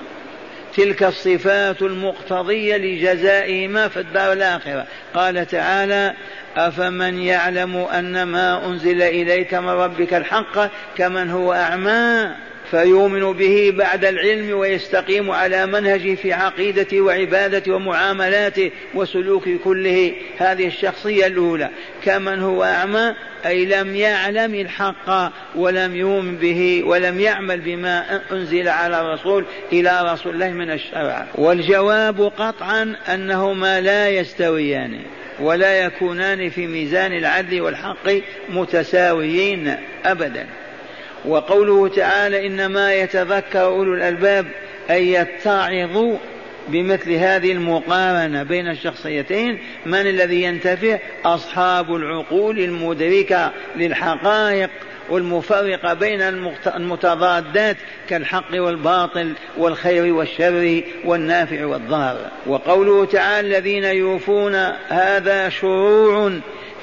تلك 0.76 1.02
الصفات 1.02 1.82
المقتضية 1.82 2.76
لجزائهما 2.76 3.88
في 3.88 4.00
الدار 4.00 4.32
الآخرة. 4.32 4.86
قال 5.14 5.46
تعالى 5.46 6.14
أفمن 6.56 7.18
يعلم 7.18 7.76
أن 7.76 8.22
ما 8.22 8.66
أنزل 8.66 9.02
إليك 9.02 9.54
من 9.54 9.68
ربك 9.68 10.14
الحق 10.14 10.70
كمن 10.96 11.30
هو 11.30 11.52
أعمى 11.52 12.30
فيؤمن 12.70 13.32
به 13.32 13.72
بعد 13.76 14.04
العلم 14.04 14.58
ويستقيم 14.58 15.30
على 15.30 15.66
منهجه 15.66 16.14
في 16.14 16.32
عقيدته 16.32 17.00
وعبادته 17.00 17.72
ومعاملاته 17.72 18.70
وسلوكه 18.94 19.58
كله. 19.64 20.12
هذه 20.38 20.66
الشخصية 20.66 21.26
الأولى. 21.26 21.70
كمن 22.04 22.40
هو 22.40 22.64
أعمى 22.64 23.14
أي 23.46 23.64
لم 23.64 23.96
يعلم 23.96 24.54
الحق 24.54 25.32
ولم 25.56 25.96
يؤمن 25.96 26.36
به 26.36 26.82
ولم 26.86 27.20
يعمل 27.20 27.60
بما 27.60 28.20
أنزل 28.32 28.68
على 28.68 29.00
الرسول 29.00 29.44
إلى 29.72 30.12
رسول 30.12 30.34
الله 30.34 30.50
من 30.50 30.70
الشرع. 30.70 31.26
والجواب 31.34 32.20
قطعا 32.20 32.96
أنهما 33.14 33.80
لا 33.80 34.08
يستويان 34.08 35.00
ولا 35.40 35.84
يكونان 35.84 36.50
في 36.50 36.66
ميزان 36.66 37.12
العدل 37.12 37.60
والحق 37.60 38.10
متساويين 38.48 39.76
أبدا. 40.04 40.46
وقوله 41.24 41.88
تعالى 41.88 42.46
إنما 42.46 42.94
يتذكر 42.94 43.62
أولو 43.62 43.94
الألباب 43.94 44.46
أن 44.90 45.02
يتعظوا 45.02 46.16
بمثل 46.68 47.12
هذه 47.12 47.52
المقارنة 47.52 48.42
بين 48.42 48.68
الشخصيتين 48.68 49.58
من 49.86 50.00
الذي 50.00 50.42
ينتفع؟ 50.42 50.98
أصحاب 51.24 51.94
العقول 51.94 52.58
المدركة 52.58 53.52
للحقائق 53.76 54.70
والمفرقة 55.10 55.94
بين 55.94 56.22
المتضادات 56.76 57.76
كالحق 58.08 58.54
والباطل 58.54 59.32
والخير 59.58 60.14
والشر 60.14 60.82
والنافع 61.04 61.66
والضار 61.66 62.30
وقوله 62.46 63.04
تعالى 63.04 63.48
الذين 63.48 63.84
يوفون 63.84 64.54
هذا 64.88 65.48
شروع 65.48 66.32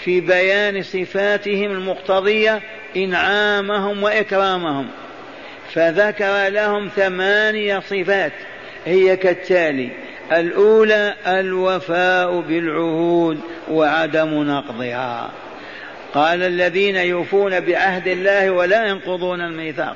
في 0.03 0.21
بيان 0.21 0.83
صفاتهم 0.83 1.71
المقتضية 1.71 2.61
إنعامهم 2.95 4.03
وإكرامهم 4.03 4.87
فذكر 5.73 6.47
لهم 6.47 6.89
ثمانية 6.95 7.79
صفات 7.79 8.31
هي 8.85 9.17
كالتالي 9.17 9.89
الأولى 10.31 11.13
الوفاء 11.27 12.39
بالعهود 12.39 13.39
وعدم 13.69 14.43
نقضها. 14.43 15.31
قال 16.13 16.43
الذين 16.43 16.95
يوفون 16.95 17.59
بعهد 17.59 18.07
الله 18.07 18.49
ولا 18.49 18.87
ينقضون 18.87 19.41
الميثاق. 19.41 19.95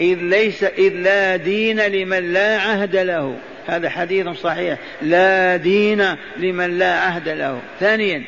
إذ 0.00 0.18
ليس 0.18 0.64
إذ 0.64 0.92
لا 0.92 1.36
دين 1.36 1.80
لمن 1.80 2.32
لا 2.32 2.58
عهد 2.60 2.96
له. 2.96 3.36
هذا 3.66 3.90
حديث 3.90 4.28
صحيح. 4.28 4.78
لا 5.02 5.56
دين 5.56 6.16
لمن 6.36 6.78
لا 6.78 6.94
عهد 6.94 7.28
له. 7.28 7.60
ثانيا 7.80 8.22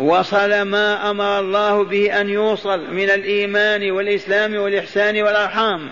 وصل 0.00 0.62
ما 0.62 1.10
أمر 1.10 1.38
الله 1.38 1.84
به 1.84 2.20
أن 2.20 2.28
يوصل 2.28 2.94
من 2.94 3.10
الإيمان 3.10 3.90
والإسلام 3.90 4.56
والإحسان 4.56 5.22
والأرحام. 5.22 5.88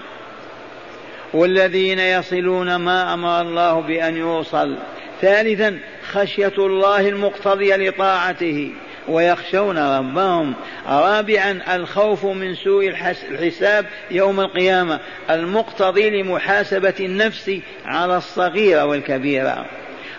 والذين 1.35 1.99
يصلون 1.99 2.77
ما 2.77 3.15
أمر 3.15 3.41
الله 3.41 3.81
بأن 3.81 4.17
يوصل. 4.17 4.77
ثالثا 5.21 5.79
خشية 6.12 6.53
الله 6.59 7.09
المقتضيه 7.09 7.77
لطاعته. 7.77 8.71
ويخشون 9.09 9.79
ربهم 9.79 10.55
رابعا 10.88 11.61
الخوف 11.75 12.25
من 12.25 12.55
سوء 12.55 12.88
الحساب 13.31 13.87
يوم 14.11 14.41
القيامة. 14.41 15.01
المقتضي 15.31 16.23
لمحاسبة 16.23 16.95
النفس 17.01 17.59
على 17.87 18.17
الصغيرة 18.17 18.85
والكبيرة. 18.85 19.67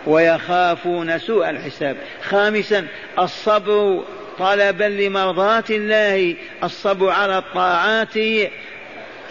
ويخافون 0.08 1.20
سوء 1.20 1.50
الحساب. 1.50 1.98
خامسا 2.24 2.88
الصبر 3.20 4.04
طلبا 4.40 4.84
لمرضاة 4.84 5.64
الله 5.70 6.36
الصبر 6.64 7.10
على 7.10 7.38
الطاعات 7.38 8.14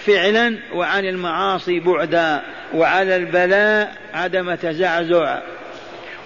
فعلا 0.06 0.56
وعن 0.74 1.04
المعاصي 1.04 1.80
بعدا 1.80 2.40
وعلى 2.74 3.16
البلاء 3.16 3.94
عدم 4.14 4.54
تزعزع. 4.54 5.38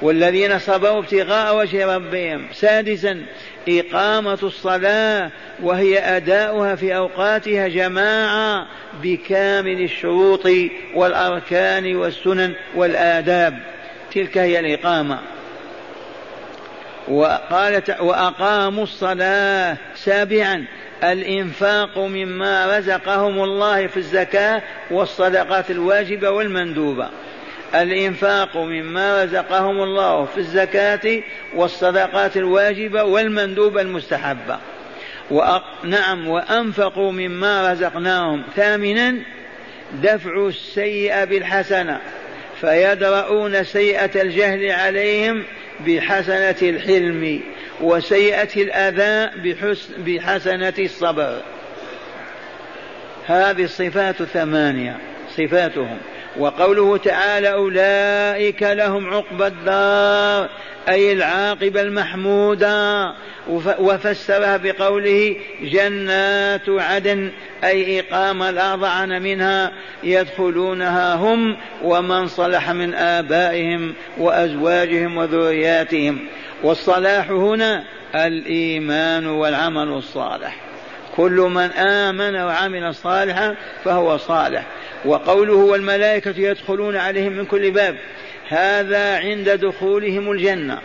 والذين 0.02 0.58
صبروا 0.58 0.98
ابتغاء 0.98 1.56
وجه 1.56 1.96
ربهم. 1.96 2.46
سادسا 2.52 3.22
إقامة 3.68 4.38
الصلاة 4.42 5.30
وهي 5.62 5.98
أداؤها 5.98 6.74
في 6.74 6.96
أوقاتها 6.96 7.68
جماعة 7.68 8.66
بكامل 9.02 9.80
الشروط 9.80 10.48
والأركان 10.94 11.96
والسنن 11.96 12.54
والآداب. 12.74 13.75
تلك 14.16 14.38
هي 14.38 14.60
الإقامة. 14.60 15.18
وقالت 17.08 17.96
وأقاموا 18.00 18.82
الصلاة 18.82 19.76
سابعا. 19.94 20.64
الإنفاق 21.04 21.98
مما 21.98 22.78
رزقهم 22.78 23.44
الله 23.44 23.86
في 23.86 23.96
الزكاة 23.96 24.62
والصدقات 24.90 25.70
الواجبة 25.70 26.30
والمندوبة. 26.30 27.08
الإنفاق 27.74 28.56
مما 28.56 29.24
رزقهم 29.24 29.82
الله 29.82 30.24
في 30.24 30.38
الزكاة 30.38 31.22
والصدقات 31.54 32.36
الواجبة 32.36 33.04
والمندوبة 33.04 33.80
المستحبة. 33.80 34.58
وأ... 35.30 35.62
نعم 35.84 36.28
وأنفقوا 36.28 37.12
مما 37.12 37.72
رزقناهم. 37.72 38.42
ثامنا 38.56 39.16
دفع 40.02 40.46
السيئة 40.46 41.24
بالحسنة. 41.24 42.00
فيدرؤون 42.60 43.64
سيئة 43.64 44.22
الجهل 44.22 44.70
عليهم 44.70 45.44
بحسنة 45.86 46.56
الحلم 46.62 47.40
وسيئة 47.80 48.62
الأذى 48.62 49.30
بحسنة 49.98 50.74
الصبر. 50.78 51.42
هذه 53.26 53.64
الصفات 53.64 54.22
ثمانية 54.22 54.96
صفاتهم. 55.36 55.98
وقوله 56.38 56.96
تعالى 56.96 57.52
أولئك 57.52 58.62
لهم 58.62 59.14
عقبى 59.14 59.46
الدار 59.46 60.48
أي 60.88 61.12
العاقبة 61.12 61.80
المحمودة. 61.80 63.12
وفسرها 63.78 64.56
بقوله 64.56 65.36
جنات 65.62 66.68
عدن 66.68 67.30
أي 67.64 68.00
إقامة 68.00 68.50
لا 68.50 68.74
ضعن 68.74 69.22
منها 69.22 69.72
يدخلونها 70.02 71.14
هم 71.14 71.56
ومن 71.82 72.26
صلح 72.26 72.70
من 72.70 72.94
آبائهم 72.94 73.94
وأزواجهم 74.18 75.16
وذرياتهم. 75.16 76.18
والصلاح 76.62 77.30
هنا 77.30 77.84
الإيمان 78.14 79.26
والعمل 79.26 79.88
الصالح. 79.88 80.65
كل 81.16 81.32
من 81.32 81.70
آمن 81.70 82.36
وعمل 82.36 82.94
صالحا 82.94 83.56
فهو 83.84 84.16
صالح. 84.16 84.66
وقوله 85.04 85.54
والملائكة 85.54 86.34
يدخلون 86.36 86.96
عليهم 86.96 87.32
من 87.32 87.44
كل 87.44 87.70
باب. 87.70 87.96
هذا 88.48 89.18
عند 89.18 89.50
دخولهم 89.50 90.32
الجنة. 90.32 90.78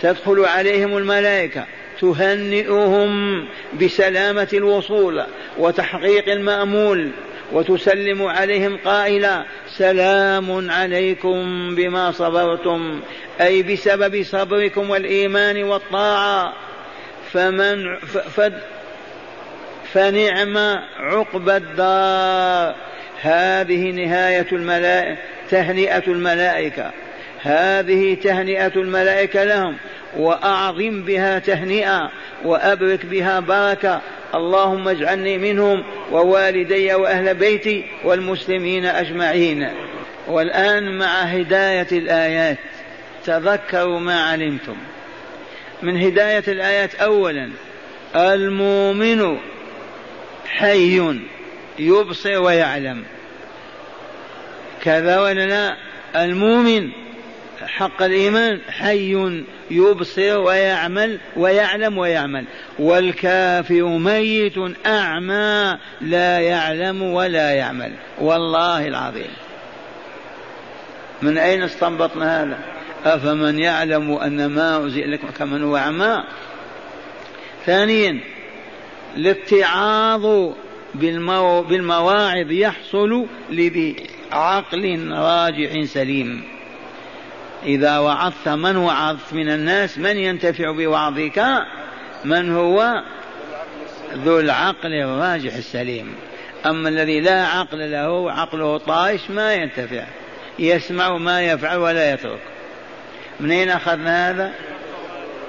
تدخل 0.00 0.44
عليهم 0.44 0.96
الملائكة. 0.96 1.64
تهنئهم 2.00 3.44
بسلامة 3.82 4.48
الوصول 4.52 5.22
وتحقيق 5.58 6.28
المأمول. 6.28 7.10
وتسلم 7.52 8.22
عليهم 8.22 8.76
قائلا 8.84 9.44
سلام 9.76 10.70
عليكم 10.70 11.68
بما 11.74 12.10
صبرتم. 12.10 13.00
أي 13.40 13.62
بسبب 13.62 14.22
صبركم 14.22 14.90
والإيمان 14.90 15.64
والطاعة. 15.64 16.52
فمن 17.32 17.96
فنعم 19.92 20.56
عقبى 20.98 21.56
الدار. 21.56 22.74
هذه 23.22 23.90
نهاية 23.90 24.46
الملائكة 24.52 25.18
تهنئة 25.50 26.02
الملائكة. 26.06 26.90
هذه 27.42 28.14
تهنئة 28.14 28.72
الملائكة 28.76 29.44
لهم. 29.44 29.76
وأعظم 30.16 31.02
بها 31.02 31.38
تهنئة 31.38 32.10
وأبرك 32.44 33.06
بها 33.06 33.40
بركة. 33.40 34.00
اللهم 34.34 34.88
اجعلني 34.88 35.38
منهم 35.38 35.84
ووالدي 36.12 36.94
وأهل 36.94 37.34
بيتي 37.34 37.84
والمسلمين 38.04 38.86
أجمعين. 38.86 39.68
والآن 40.28 40.98
مع 40.98 41.22
هداية 41.22 41.86
الآيات 41.92 42.58
تذكروا 43.24 44.00
ما 44.00 44.20
علمتم. 44.20 44.76
من 45.82 46.02
هداية 46.02 46.44
الآيات 46.48 46.94
أولا 46.94 47.50
المؤمن 48.16 49.38
حي 50.48 51.18
يبصر 51.78 52.42
ويعلم. 52.42 53.04
كذا 54.82 55.20
ولا 55.20 55.46
لا؟ 55.46 55.76
المؤمن 56.24 56.90
حق 57.66 58.02
الإيمان 58.02 58.60
حي 58.70 59.42
يبصر 59.70 60.38
ويعمل 60.38 61.18
ويعلم 61.36 61.98
ويعمل. 61.98 62.44
والكافر 62.78 63.82
ميت 63.82 64.54
أعمى 64.86 65.78
لا 66.00 66.40
يعلم 66.40 67.02
ولا 67.02 67.50
يعمل. 67.50 67.92
والله 68.18 68.88
العظيم. 68.88 69.30
من 71.22 71.38
أين 71.38 71.62
استنبطنا 71.62 72.42
هذا؟ 72.42 72.58
أفمن 73.04 73.58
يعلم 73.58 74.12
أن 74.12 74.46
ما 74.46 74.76
أنزل 74.76 75.12
لكم 75.12 75.28
كمن 75.38 75.62
هو 75.62 75.76
أعمى؟ 75.76 76.24
ثانيا 77.66 78.20
الاتعاظ 79.16 80.52
بالمو... 80.94 81.62
بالمواعظ 81.62 82.50
يحصل 82.50 83.26
لذي 83.50 83.96
عقل 84.32 85.08
راجع 85.10 85.84
سليم. 85.84 86.44
إذا 87.62 87.98
وعظت 87.98 88.48
من 88.48 88.76
وعظت 88.76 89.32
من 89.32 89.48
الناس 89.48 89.98
من 89.98 90.16
ينتفع 90.16 90.70
بوعظك؟ 90.70 91.44
من 92.24 92.56
هو؟ 92.56 93.02
ذو 94.14 94.40
العقل 94.40 94.92
الراجح 94.92 95.54
السليم. 95.54 96.14
أما 96.66 96.88
الذي 96.88 97.20
لا 97.20 97.46
عقل 97.46 97.90
له 97.90 98.32
عقله 98.32 98.78
طائش 98.78 99.30
ما 99.30 99.54
ينتفع. 99.54 100.04
يسمع 100.58 101.16
ما 101.16 101.42
يفعل 101.42 101.78
ولا 101.78 102.12
يترك. 102.12 102.40
من 103.40 103.50
أين 103.50 103.70
أخذنا 103.70 104.30
هذا؟ 104.30 104.52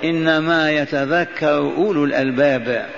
إنما 0.04 0.72
يتذكر 0.72 1.58
أولو 1.58 2.04
الألباب. 2.04 2.90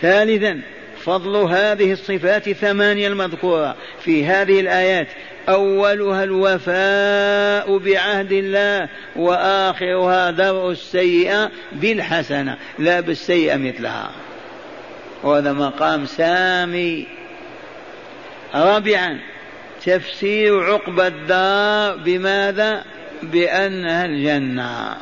ثالثا 0.00 0.60
فضل 1.04 1.36
هذه 1.36 1.92
الصفات 1.92 2.48
الثمانية 2.48 3.08
المذكورة 3.08 3.76
في 4.00 4.26
هذه 4.26 4.60
الآيات. 4.60 5.06
أولها 5.48 6.24
الوفاء 6.24 7.78
بعهد 7.78 8.32
الله 8.32 8.88
وآخرها 9.16 10.30
درء 10.30 10.70
السيئة 10.70 11.50
بالحسنة 11.72 12.56
لا 12.78 13.00
بالسيئة 13.00 13.56
مثلها. 13.56 14.10
وهذا 15.22 15.52
مقام 15.52 16.06
سامي. 16.06 17.06
رابعا 18.54 19.18
تفسير 19.84 20.72
عقبى 20.72 21.06
الدار. 21.06 21.96
بماذا؟ 21.96 22.84
بأنها 23.22 24.04
الجنة. 24.04 24.96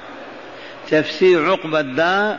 تفسير 0.90 1.50
عقبى 1.50 1.80
الدار. 1.80 2.38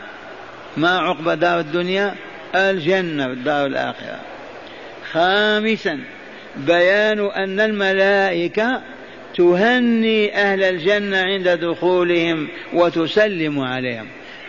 ما 0.76 0.98
عقبى 0.98 1.36
دار 1.36 1.60
الدنيا؟ 1.60 2.14
الجنة 2.56 3.28
والدار 3.28 3.66
الآخرة. 3.66 4.20
خامسا 5.12 5.98
بيان 6.56 7.26
أن 7.26 7.60
الملائكة 7.60 8.80
تهني 9.36 10.36
أهل 10.36 10.62
الجنة 10.62 11.18
عند 11.18 11.48
دخولهم 11.48 12.48
وتسلم 12.72 13.60
عليهم. 13.60 14.06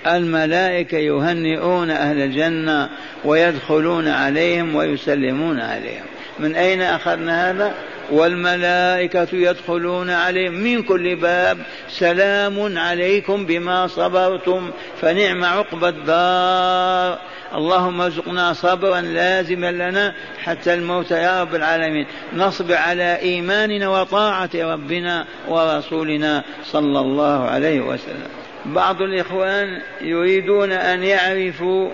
الملائكة 0.07 0.97
يهنئون 0.97 1.89
أهل 1.89 2.21
الجنة 2.21 2.89
ويدخلون 3.25 4.07
عليهم 4.07 4.75
ويسلمون 4.75 5.59
عليهم. 5.59 6.05
من 6.39 6.55
أين 6.55 6.81
أخذنا 6.81 7.51
هذا؟ 7.51 7.73
والملائكة 8.11 9.27
يدخلون 9.33 10.09
عليهم. 10.09 10.53
من 10.53 10.83
كل 10.83 11.15
باب 11.15 11.57
سلام 11.89 12.77
عليكم 12.77 13.45
بما 13.45 13.87
صبرتم 13.87 14.71
فنعم 15.01 15.43
عقبى 15.43 15.87
الدار. 15.87 17.19
اللهم 17.55 18.01
ارزقنا 18.01 18.53
صبرا 18.53 19.01
لازما 19.01 19.71
لنا 19.71 20.13
حتى 20.43 20.73
الموت 20.73 21.11
يا 21.11 21.41
رب 21.41 21.55
العالمين. 21.55 22.05
نصبر 22.33 22.75
على 22.75 23.19
إيماننا 23.19 23.89
وطاعة 23.89 24.49
ربنا 24.55 25.25
ورسولنا 25.47 26.43
صلى 26.63 26.99
الله 26.99 27.49
عليه 27.49 27.81
وسلم. 27.81 28.27
بعض 28.65 29.01
الإخوان 29.01 29.81
يريدون 30.01 30.71
أن 30.71 31.03
يعرفوا 31.03 31.89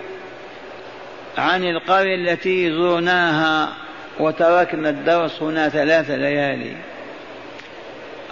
عن 1.37 1.63
القرية 1.63 2.15
التي 2.15 2.71
زرناها 2.71 3.69
وتركنا 4.19 4.89
الدرس 4.89 5.41
هنا 5.41 5.69
ثلاث 5.69 6.11
ليالي. 6.11 6.75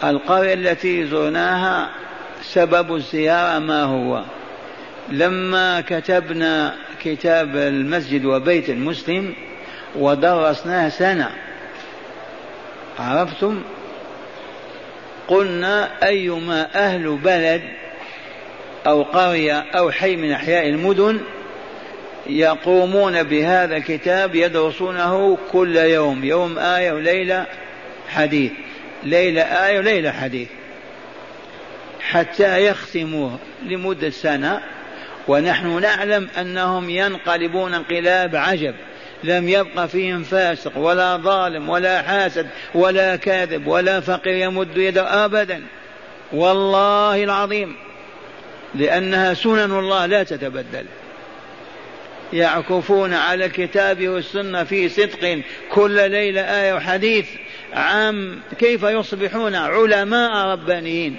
القرية 0.04 0.54
التي 0.54 1.06
زرناها 1.08 1.90
سبب 2.42 2.96
الزيارة 2.96 3.60
ما 3.60 3.84
هو؟ 3.84 4.24
لما 5.10 5.82
كتبنا 5.82 6.76
كتاب 7.04 7.56
المسجد 7.56 8.26
وبيت 8.26 8.70
المسلم 8.70 9.34
ودرسناه 9.96 10.90
سنة 10.90 11.30
عرفتم؟ 13.00 13.62
قلنا 15.28 15.90
أيما 16.04 16.68
أهل 16.76 17.18
بلد 17.24 17.62
أو 18.88 19.04
قرية 19.04 19.60
أو 19.60 19.92
حي 19.92 20.16
من 20.16 20.32
أحياء 20.32 20.70
المدن 20.70 21.20
يقومون 22.28 23.24
بهذا 23.24 23.78
الكتاب 23.78 24.36
يدرسونه 24.36 25.38
كل 25.52 25.76
يوم 25.76 26.24
يوم 26.24 26.60
آية 26.60 26.92
وليلة 26.92 27.46
حديث 28.10 28.52
ليلة 29.04 29.42
آية 29.42 29.80
وليلة 29.80 30.12
حديث 30.12 30.48
حتى 32.02 32.66
يختموه 32.66 33.40
لمدة 33.64 34.10
سنة. 34.10 34.62
ونحن 35.28 35.82
نعلم 35.82 36.28
أنهم 36.40 36.90
ينقلبون 36.90 37.74
انقلاب 37.74 38.36
عجب. 38.36 38.76
لم 39.24 39.50
يبق 39.50 39.86
فيهم 39.86 40.24
فاسق 40.24 40.78
ولا 40.78 41.18
ظالم 41.18 41.70
ولا 41.70 42.02
حاسد 42.02 42.48
ولا 42.74 43.16
كاذب 43.16 43.68
ولا 43.68 44.00
فقير 44.00 44.36
يمد 44.36 44.78
يده 44.78 45.26
ابدا. 45.26 45.64
والله 46.34 47.24
العظيم 47.24 47.76
لأنها 48.76 49.34
سنن 49.34 49.80
الله 49.80 50.06
لا 50.06 50.24
تتبدل. 50.24 50.86
يعكفون 52.34 53.14
على 53.14 53.46
الكتاب 53.46 54.08
والسنة 54.08 54.64
في 54.64 54.90
صدق 54.90 55.42
كل 55.72 56.12
ليلة 56.12 56.42
آية 56.42 56.74
وحديث 56.74 57.26
عام 57.74 58.40
كيف 58.60 58.84
يصبحون 58.84 59.56
علماء 59.56 60.46
ربانيين؟ 60.46 61.18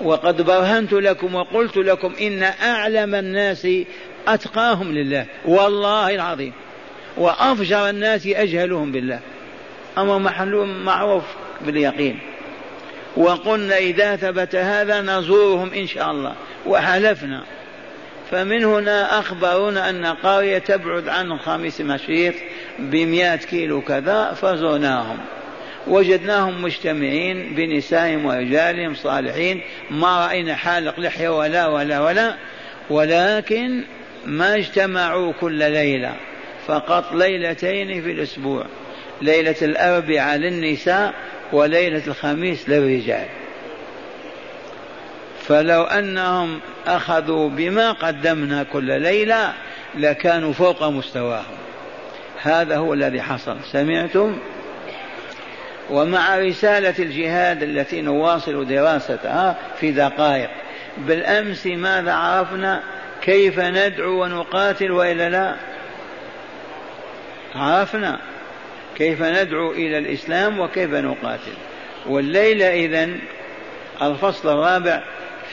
وقد 0.00 0.42
برهنت 0.42 0.92
لكم 0.92 1.34
وقلت 1.34 1.76
لكم 1.76 2.12
إن 2.20 2.42
أعلم 2.62 3.14
الناس 3.14 3.68
أتقاهم 4.28 4.92
لله. 4.92 5.26
والله 5.44 6.14
العظيم. 6.14 6.52
وأفجر 7.16 7.88
الناس 7.88 8.26
أجهلهم 8.26 8.92
بالله. 8.92 9.20
أمر 9.98 10.18
محلول 10.18 10.66
معروف 10.66 11.24
باليقين. 11.60 12.18
وقلنا 13.16 13.76
إذا 13.76 14.16
ثبت 14.16 14.54
هذا 14.56 15.00
نزورهم 15.00 15.72
إن 15.72 15.86
شاء 15.86 16.10
الله. 16.10 16.34
وحلفنا. 16.66 17.42
فمن 18.30 18.64
هنا 18.64 19.18
أخبرونا 19.18 19.90
أن 19.90 20.06
قرية 20.06 20.58
تبعد 20.58 21.08
عن 21.08 21.38
خميس 21.38 21.80
مشيط 21.80 22.34
بمئة 22.78 23.36
كيلو 23.36 23.80
كذا 23.80 24.32
فزرناهم 24.32 25.18
وجدناهم 25.86 26.62
مجتمعين 26.62 27.54
بنسائهم 27.54 28.26
ورجالهم 28.26 28.94
صالحين 28.94 29.60
ما 29.90 30.26
رأينا 30.26 30.54
حالق 30.54 31.00
لحية 31.00 31.28
ولا 31.28 31.66
ولا 31.66 32.00
ولا 32.00 32.34
ولكن 32.90 33.84
ما 34.26 34.54
اجتمعوا 34.54 35.32
كل 35.40 35.72
ليلة 35.72 36.14
فقط 36.66 37.12
ليلتين 37.12 38.02
في 38.02 38.10
الأسبوع 38.10 38.64
ليلة 39.22 39.56
الأربعاء 39.62 40.36
للنساء 40.36 41.14
وليلة 41.52 42.02
الخميس 42.06 42.68
للرجال. 42.68 43.26
فلو 45.42 45.82
أنهم 45.82 46.60
أخذوا 46.86 47.48
بما 47.48 47.92
قدمنا 47.92 48.62
كل 48.62 49.00
ليلة 49.00 49.52
لكانوا 49.94 50.52
فوق 50.52 50.82
مستواهم. 50.82 51.56
هذا 52.42 52.76
هو 52.76 52.94
الذي 52.94 53.22
حصل. 53.22 53.56
سمعتم؟ 53.72 54.38
ومع 55.90 56.38
رسالة 56.38 56.94
الجهاد 56.98 57.62
التي 57.62 58.02
نواصل 58.02 58.66
دراستها 58.66 59.56
في 59.80 59.92
دقائق. 59.92 60.50
بالأمس 60.98 61.66
ماذا 61.66 62.12
عرفنا؟ 62.12 62.82
كيف 63.22 63.60
ندعو 63.60 64.22
ونقاتل 64.22 64.90
وإلا 64.90 65.28
لا؟ 65.28 65.54
عرفنا 67.54 68.18
كيف 68.96 69.22
ندعو 69.22 69.72
إلى 69.72 69.98
الإسلام 69.98 70.60
وكيف 70.60 70.94
نقاتل. 70.94 71.52
والليلة 72.06 72.84
إذن 72.84 73.18
الفصل 74.02 74.48
الرابع 74.48 75.02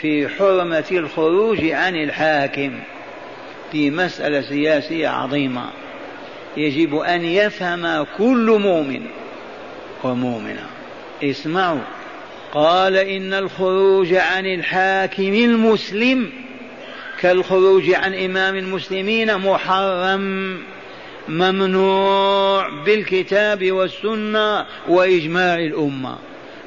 في 0.02 0.28
حرمة 0.28 0.86
الخروج 0.92 1.72
عن 1.72 1.96
الحاكم 1.96 2.80
في 3.72 3.92
مسألة 3.92 4.42
سياسية 4.42 5.08
عظيمة. 5.08 5.66
يجب 6.58 6.96
أن 6.96 7.26
يفهم 7.26 8.06
كل 8.18 8.58
مؤمن. 8.62 9.08
ومؤمنة 10.04 10.66
اسمعوا. 11.24 11.80
قال 12.54 12.98
إن 12.98 13.34
الخروج 13.34 14.14
عن 14.14 14.46
الحاكم 14.46 15.34
المسلم 15.34 16.32
كالخروج 17.20 17.94
عن 17.94 18.14
إمام 18.14 18.56
المسلمين 18.56 19.38
محرم 19.38 20.58
ممنوع 21.28 22.84
بالكتاب 22.84 23.72
والسنة 23.72 24.66
وإجماع 24.88 25.56
الأمة. 25.56 26.18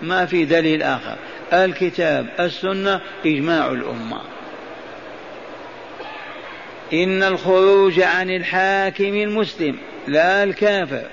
ما 0.03 0.27
في 0.27 0.45
دليل 0.45 0.83
آخر. 0.83 1.17
الكتاب 1.53 2.27
السنة 2.41 3.01
إجماع 3.27 3.71
الأمة. 3.71 4.21
إن 6.93 7.23
الخروج 7.23 8.01
عن 8.01 8.31
الحاكم 8.31 9.15
المسلم 9.15 9.77
لا 10.09 10.45
الكافر. 10.45 11.07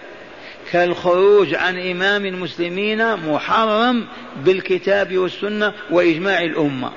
كالخروج 0.71 1.55
عن 1.55 1.89
إمام 1.91 2.25
المسلمين 2.25 3.15
محرم 3.15 4.07
بالكتاب 4.45 5.17
والسنة 5.17 5.73
وإجماع 5.89 6.41
الأمة. 6.41 6.91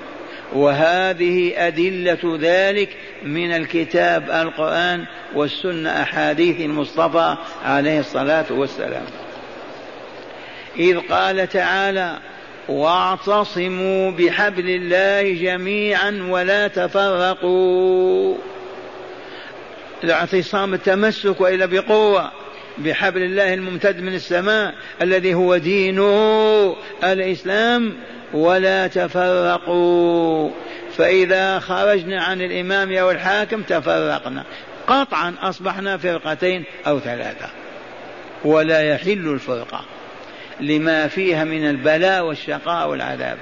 وهذه 0.53 1.53
أدلة 1.57 2.39
ذلك 2.41 2.97
من 3.23 3.53
الكتاب 3.53 4.31
القرآن 4.31 5.05
والسنة 5.35 6.03
أحاديث 6.03 6.61
المصطفى 6.61 7.37
عليه 7.65 8.01
الصلاة 8.01 8.47
والسلام. 8.51 9.05
إذ 10.79 10.99
قال 10.99 11.49
تعالى 11.49 12.19
واعتصموا 12.69 14.11
بحبل 14.11 14.71
الله 14.71 15.33
جميعا 15.43 16.27
ولا 16.31 16.69
تفرقوا. 16.69 18.37
الاعتصام 20.05 20.75
التمسك 20.75 21.41
وإلا 21.41 21.67
بقوة. 21.67 22.40
بحبل 22.79 23.23
الله 23.23 23.55
الممتد 23.55 24.01
من 24.01 24.15
السماء 24.15 24.75
الذي 25.03 25.35
هو 25.35 25.57
دينه 25.57 26.77
الإسلام 27.05 27.97
ولا 28.33 28.87
تفرقوا. 28.87 30.51
فإذا 30.97 31.59
خرجنا 31.59 32.23
عن 32.23 32.41
الإمام 32.43 32.93
أو 32.93 33.11
الحاكم 33.11 33.63
تفرقنا. 33.63 34.45
قطعا 34.87 35.35
أصبحنا 35.41 35.97
فرقتين 35.97 36.65
أو 36.87 37.01
ثلاثة. 37.01 37.49
ولا 38.45 38.83
يحل 38.95 39.29
الفرقة 39.29 39.85
لما 40.61 41.09
فيها 41.09 41.45
من 41.45 41.71
البلاء 41.71 42.25
والشقاء 42.25 42.89
والعذاب. 42.89 43.39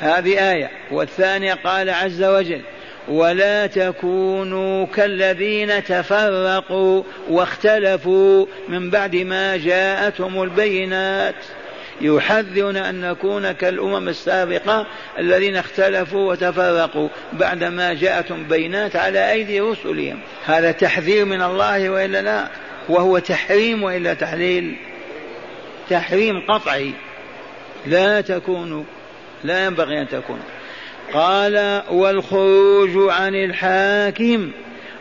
هذه 0.00 0.52
آية. 0.52 0.70
والثانية 0.90 1.54
قال 1.54 1.90
عز 1.90 2.22
وجل 2.22 2.62
ولا 3.10 3.66
تكونوا 3.66 4.86
كالذين 4.86 5.84
تفرقوا 5.84 7.02
واختلفوا 7.30 8.46
من 8.68 8.90
بعد 8.90 9.16
ما 9.16 9.56
جاءتهم 9.56 10.42
البينات. 10.42 11.34
يحذرون 12.00 12.76
أن 12.76 13.00
نكون 13.00 13.52
كالأمم 13.52 14.08
السابقة 14.08 14.86
الذين 15.18 15.56
اختلفوا 15.56 16.30
وتفرقوا 16.30 17.08
بعدما 17.32 17.94
جاءتهم 17.94 18.48
بينات 18.48 18.96
على 18.96 19.32
أيدي 19.32 19.60
رسلهم. 19.60 20.18
هذا 20.44 20.72
تحذير 20.72 21.24
من 21.24 21.42
الله 21.42 21.90
وإلا 21.90 22.22
لا؟ 22.22 22.48
وهو 22.88 23.18
تحريم 23.18 23.82
وإلا 23.82 24.14
تحليل؟ 24.14 24.76
تحريم 25.90 26.40
قطعي. 26.48 26.92
لا 27.86 28.20
تكونوا. 28.20 28.84
لا 29.44 29.66
ينبغي 29.66 30.00
أن 30.00 30.08
تكونوا. 30.08 30.59
قال 31.14 31.82
والخروج 31.90 33.10
عن 33.10 33.34
الحاكم 33.34 34.50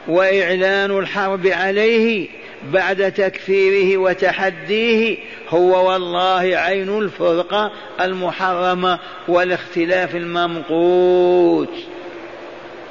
وإعلان 0.07 0.97
الحرب 0.99 1.47
عليه 1.47 2.27
بعد 2.73 3.11
تكفيره 3.11 3.97
وتحديه 3.97 5.17
هو 5.49 5.91
والله 5.91 6.57
عين 6.57 6.97
الفرقة 6.97 7.71
المحرمة 8.01 8.99
والاختلاف 9.27 10.15
الممقوت. 10.15 11.73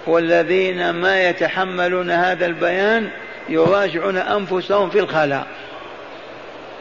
والذين 0.07 0.91
ما 0.91 1.29
يتحملون 1.29 2.11
هذا 2.11 2.47
البيان 2.47 3.11
يراجعون 3.49 4.17
أنفسهم 4.17 4.91
في 4.91 5.01
الخلاء 5.01 5.47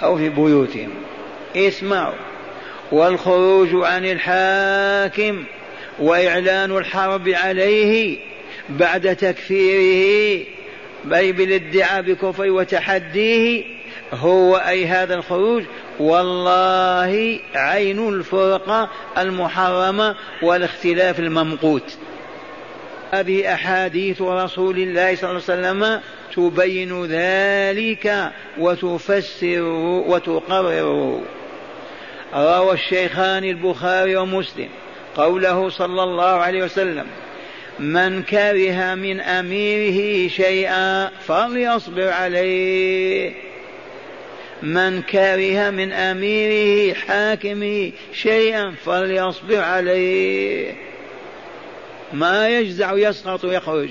أو 0.03 0.17
في 0.17 0.29
بيوتهم. 0.29 0.89
اسمعوا. 1.55 2.15
والخروج 2.91 3.69
عن 3.73 4.05
الحاكم 4.05 5.43
وإعلان 5.99 6.77
الحرب 6.77 7.29
عليه 7.29 8.17
بعد 8.69 9.15
تكفيره 9.15 10.45
أي 11.13 11.31
بالادعاء 11.31 12.01
بكفره 12.01 12.51
وتحديه 12.51 13.63
هو 14.13 14.55
أي 14.55 14.85
هذا 14.85 15.15
الخروج. 15.15 15.63
والله 15.99 17.39
عين 17.55 18.09
الفرقة 18.09 18.89
المحرمة 19.17 20.15
والاختلاف 20.41 21.19
الممقوت. 21.19 21.97
هذه 23.11 23.53
أحاديث 23.53 24.21
رسول 24.21 24.77
الله 24.77 25.15
صلى 25.15 25.29
الله 25.29 25.43
عليه 25.49 25.59
وسلم 25.59 26.01
تبين 26.35 27.05
ذلك 27.05 28.31
وتفسره 28.57 29.99
وتقرره 29.99 31.21
روى 32.33 32.73
الشيخان 32.73 33.43
البخاري 33.43 34.15
ومسلم. 34.15 34.69
قوله 35.17 35.69
صلى 35.69 36.03
الله 36.03 36.25
عليه 36.25 36.63
وسلم 36.63 37.05
من 37.79 38.23
كره 38.23 38.95
من 38.95 39.19
أميره 39.19 40.29
شيئا 40.29 41.09
فليصبر 41.27 42.09
عليه. 42.09 43.33
من 44.63 45.01
كره 45.01 45.69
من 45.69 45.91
أميره 45.93 46.93
حاكمه 46.93 47.91
شيئا 48.13 48.73
فليصبر 48.85 49.59
عليه. 49.59 50.73
ما 52.13 52.49
يجزع 52.49 52.93
يسقط 52.93 53.45
ويخرج. 53.45 53.89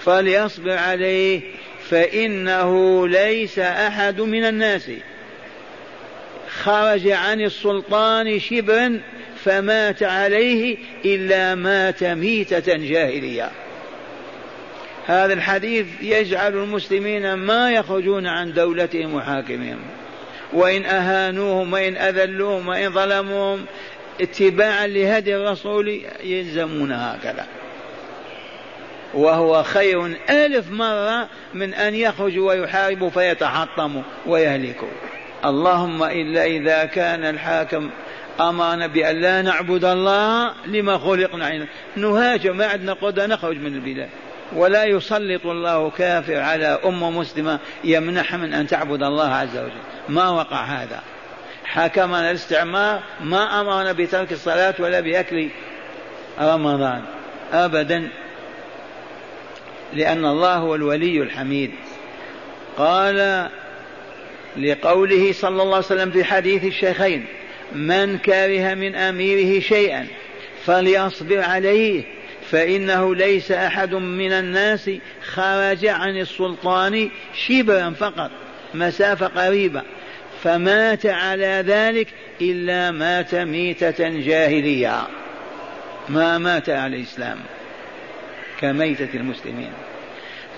فليصبر 0.00 0.78
عليه 0.78 1.40
فإنه 1.88 3.08
ليس 3.08 3.58
أحد 3.58 4.20
من 4.20 4.44
الناس. 4.44 4.90
خرج 6.64 7.08
عن 7.08 7.40
السلطان 7.40 8.40
شبرا 8.40 9.00
فمات 9.44 10.02
عليه 10.02 10.76
إلا 11.04 11.54
مات 11.54 12.04
ميتة 12.04 12.76
جاهلية. 12.76 13.50
هذا 15.06 15.32
الحديث 15.32 15.86
يجعل 16.02 16.52
المسلمين 16.52 17.34
ما 17.34 17.72
يخرجون 17.72 18.26
عن 18.26 18.52
دولتهم 18.52 19.14
وحاكمهم. 19.14 19.78
وإن 20.52 20.84
أهانوهم 20.84 21.72
وإن 21.72 21.96
أذلوهم 21.96 22.68
وإن 22.68 22.92
ظلموهم 22.92 23.64
اتباعا 24.20 24.86
لهدي 24.86 25.36
الرسول 25.36 26.00
يلزمون 26.24 26.92
هكذا. 26.92 27.46
وهو 29.14 29.62
خير 29.62 30.06
ألف 30.30 30.70
مرة 30.70 31.28
من 31.54 31.74
أن 31.74 31.94
يخرجوا 31.94 32.48
ويحاربوا 32.52 33.10
فيتحطموا 33.10 34.02
ويهلكوا. 34.26 35.09
اللهم 35.44 36.02
إلا 36.02 36.44
إذا 36.44 36.84
كان 36.84 37.24
الحاكم 37.24 37.90
أمرنا 38.40 38.86
بأن 38.86 39.20
لا 39.20 39.42
نعبد 39.42 39.84
الله 39.84 40.52
لما 40.66 40.98
خلقنا. 40.98 41.66
نهاجم 41.96 42.56
ما 42.56 42.66
عندنا 42.66 42.92
قدرة 42.92 43.26
نخرج 43.26 43.56
من 43.56 43.74
البلاد. 43.74 44.08
ولا 44.56 44.84
يسلط 44.84 45.46
الله 45.46 45.90
كافر 45.90 46.36
على 46.36 46.66
أمة 46.66 47.10
مسلمة 47.10 47.58
يمنح 47.84 48.34
من 48.34 48.54
أن 48.54 48.66
تعبد 48.66 49.02
الله 49.02 49.28
عز 49.28 49.56
وجل. 49.56 49.80
ما 50.08 50.28
وقع 50.28 50.64
هذا؟ 50.64 51.00
حكمنا 51.64 52.30
الاستعمار 52.30 53.02
ما 53.20 53.60
أمرنا 53.60 53.92
بترك 53.92 54.32
الصلاة 54.32 54.74
ولا 54.78 55.00
بأكل 55.00 55.48
رمضان. 56.40 57.02
أبدا. 57.52 58.08
لأن 59.92 60.24
الله 60.24 60.54
هو 60.54 60.74
الولي 60.74 61.22
الحميد. 61.22 61.70
قال 62.78 63.48
لقوله 64.56 65.32
صلى 65.32 65.62
الله 65.62 65.76
عليه 65.76 65.86
وسلم 65.86 66.10
في 66.10 66.24
حديث 66.24 66.64
الشيخين 66.64 67.26
من 67.72 68.18
كره 68.18 68.74
من 68.74 68.94
أميره 68.94 69.60
شيئا 69.60 70.06
فليصبر 70.66 71.40
عليه 71.40 72.02
فإنه 72.50 73.14
ليس 73.14 73.52
أحد 73.52 73.94
من 73.94 74.32
الناس 74.32 74.90
خرج 75.22 75.86
عن 75.86 76.16
السلطان 76.16 77.10
شبرا 77.34 77.90
فقط 77.90 78.30
مسافة 78.74 79.26
قريبة 79.26 79.82
فمات 80.42 81.06
على 81.06 81.64
ذلك 81.66 82.08
إلا 82.40 82.90
مات 82.90 83.34
ميتة 83.34 84.08
جاهلية. 84.08 85.06
ما 86.08 86.38
مات 86.38 86.70
على 86.70 86.96
الإسلام 86.96 87.38
كميتة 88.60 89.08
المسلمين. 89.14 89.72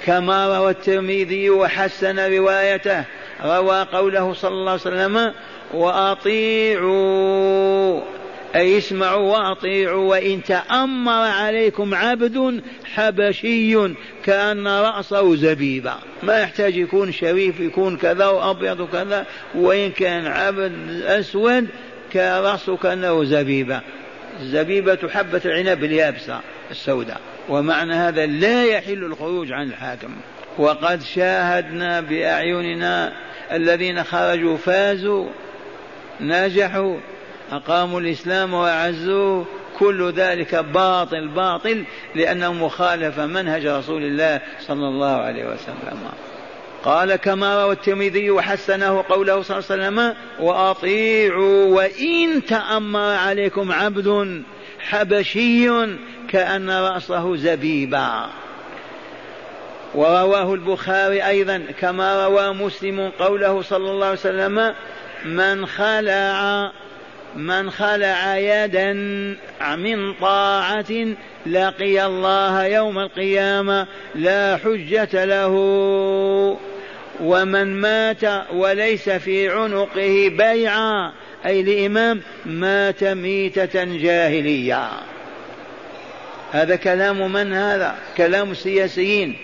كما 0.07 0.59
روى 0.59 0.71
الترمذي 0.71 1.51
وحسن 1.51 2.19
روايته 2.19 3.05
روى 3.45 3.87
قوله 3.93 4.33
صلى 4.33 4.51
الله 4.51 4.71
عليه 4.71 4.81
وسلم 4.81 5.33
وأطيعوا 5.75 7.33
أي 8.55 8.79
اسمعوا 8.79 9.33
وأطيعوا 9.33 10.11
وإن 10.11 10.43
تأمر 10.43 11.13
عليكم 11.13 11.95
عبد 11.95 12.63
حبشي 12.95 13.95
كأن 14.25 14.69
رأسه 14.69 15.37
زبيبة 15.37 15.95
ما 16.23 16.41
يحتاج 16.41 16.77
يكون 16.77 17.13
شريف 17.13 17.61
يكون 17.61 17.97
كذا 17.97 18.27
وأبيض 18.27 18.81
وكذا 18.81 19.27
وإن 19.55 19.91
كان 19.91 20.27
عبد 20.27 21.03
أسود 21.05 21.69
كرأسه 22.13 22.77
كأنه 22.77 23.25
زبيبة 23.25 23.81
الزبيبة 24.41 25.09
حبة 25.09 25.41
العنب 25.45 25.85
اليابسة 25.85 26.41
السوداء. 26.71 27.21
ومعنى 27.49 27.95
هذا 27.95 28.27
لا 28.27 28.65
يحل 28.65 29.05
الخروج 29.05 29.53
عن 29.53 29.67
الحاكم. 29.69 30.17
وقد 30.59 31.03
شاهدنا 31.03 32.01
بأعيننا 32.01 33.13
الذين 33.53 34.05
خرجوا 34.05 34.57
فازوا 34.57 35.29
نجحوا 36.21 36.97
أقاموا 37.53 38.01
الإسلام 38.01 38.55
وأعزوه 38.55 39.47
كل 39.79 40.13
ذلك 40.13 40.55
باطل 40.55 41.29
باطل 41.29 41.85
لأنه 42.15 42.53
مخالف 42.53 43.21
منهج 43.21 43.67
رسول 43.67 44.03
الله 44.03 44.41
صلى 44.61 44.89
الله 44.89 45.17
عليه 45.17 45.45
وسلم. 45.45 45.99
قال 46.85 47.17
كما 47.17 47.65
روى 47.65 47.73
الترمذي 47.73 48.31
وحسنه 48.31 49.05
قوله 49.09 49.43
صلى 49.43 49.59
الله 49.59 49.71
عليه 49.71 49.83
وسلم 49.87 50.15
وأطيعوا 50.41 51.65
وإن 51.65 52.45
تأمر 52.45 53.15
عليكم 53.15 53.73
عبد 53.73 54.43
حبشي 54.79 55.69
كأن 56.29 56.71
رأسه 56.71 57.37
زبيبا. 57.37 58.27
ورواه 59.95 60.55
البخاري 60.55 61.27
أيضا 61.27 61.63
كما 61.81 62.27
روى 62.27 62.55
مسلم 62.55 63.11
قوله 63.19 63.63
صلى 63.63 63.91
الله 63.91 64.07
عليه 64.07 64.19
وسلم 64.19 64.75
من 65.25 65.67
خلع 65.67 66.73
من 67.37 67.71
خلع 67.71 68.37
يدا 68.37 68.93
من 69.77 70.15
طاعة 70.15 71.15
لقي 71.47 72.07
الله 72.07 72.65
يوم 72.65 72.99
القيامة 72.99 73.87
لا 74.15 74.57
حجة 74.65 75.25
له. 75.25 75.53
ومن 77.21 77.81
مات 77.81 78.25
وليس 78.53 79.09
في 79.09 79.49
عنقه 79.49 80.29
بيعا 80.39 81.13
أي 81.47 81.63
لإمام 81.63 82.21
مات 82.47 83.05
ميتة 83.05 83.85
جاهلية 83.85 84.89
هذا 86.53 86.77
كلام 86.77 87.33
من 87.33 87.53
هذا؟ 87.53 87.95
كلام 88.17 88.51
السياسيين 88.51 89.37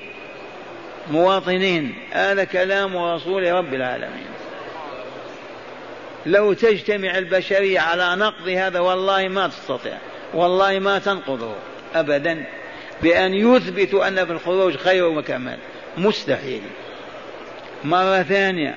مواطنين. 1.10 1.94
هذا 2.12 2.44
كلام 2.44 2.96
رسول 2.96 3.52
رب 3.52 3.74
العالمين. 3.74 4.26
لو 6.26 6.52
تجتمع 6.52 7.18
البشرية 7.18 7.80
على 7.80 8.16
نقض 8.16 8.48
هذا 8.48 8.80
والله 8.80 9.28
ما 9.28 9.48
تستطيع. 9.48 9.98
والله 10.34 10.78
ما 10.78 10.98
تنقضه 10.98 11.54
أبدا. 11.94 12.44
بأن 13.02 13.34
يثبتوا 13.34 14.08
أن 14.08 14.26
في 14.26 14.32
الخروج 14.32 14.76
خير 14.76 15.04
وكمال. 15.04 15.58
مستحيل. 15.98 16.62
مرة 17.84 18.22
ثانية. 18.22 18.74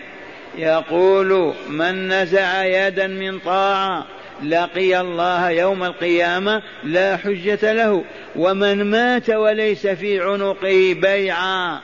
يقول 0.58 1.54
من 1.70 2.08
نزع 2.08 2.66
يدا 2.66 3.08
من 3.08 3.40
طاعة 3.40 4.06
لقي 4.44 5.02
الله 5.02 5.50
يوم 5.50 5.84
القيامة 5.84 6.62
لا 6.84 7.18
حجة 7.18 7.74
له. 7.74 8.04
ومن 8.36 8.92
مات 8.92 9.30
وليس 9.30 9.88
في 9.88 10.20
عنقه 10.20 10.94
بيعا 10.94 11.80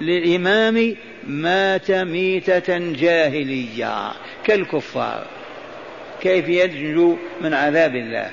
للإمام 0.00 0.96
مات 1.26 1.90
ميتة 1.90 2.78
جاهلية. 2.78 4.12
كالكفار. 4.44 5.26
كيف 6.20 6.48
ينجو 6.48 7.16
من 7.40 7.54
عذاب 7.54 7.94
الله؟ 7.94 8.30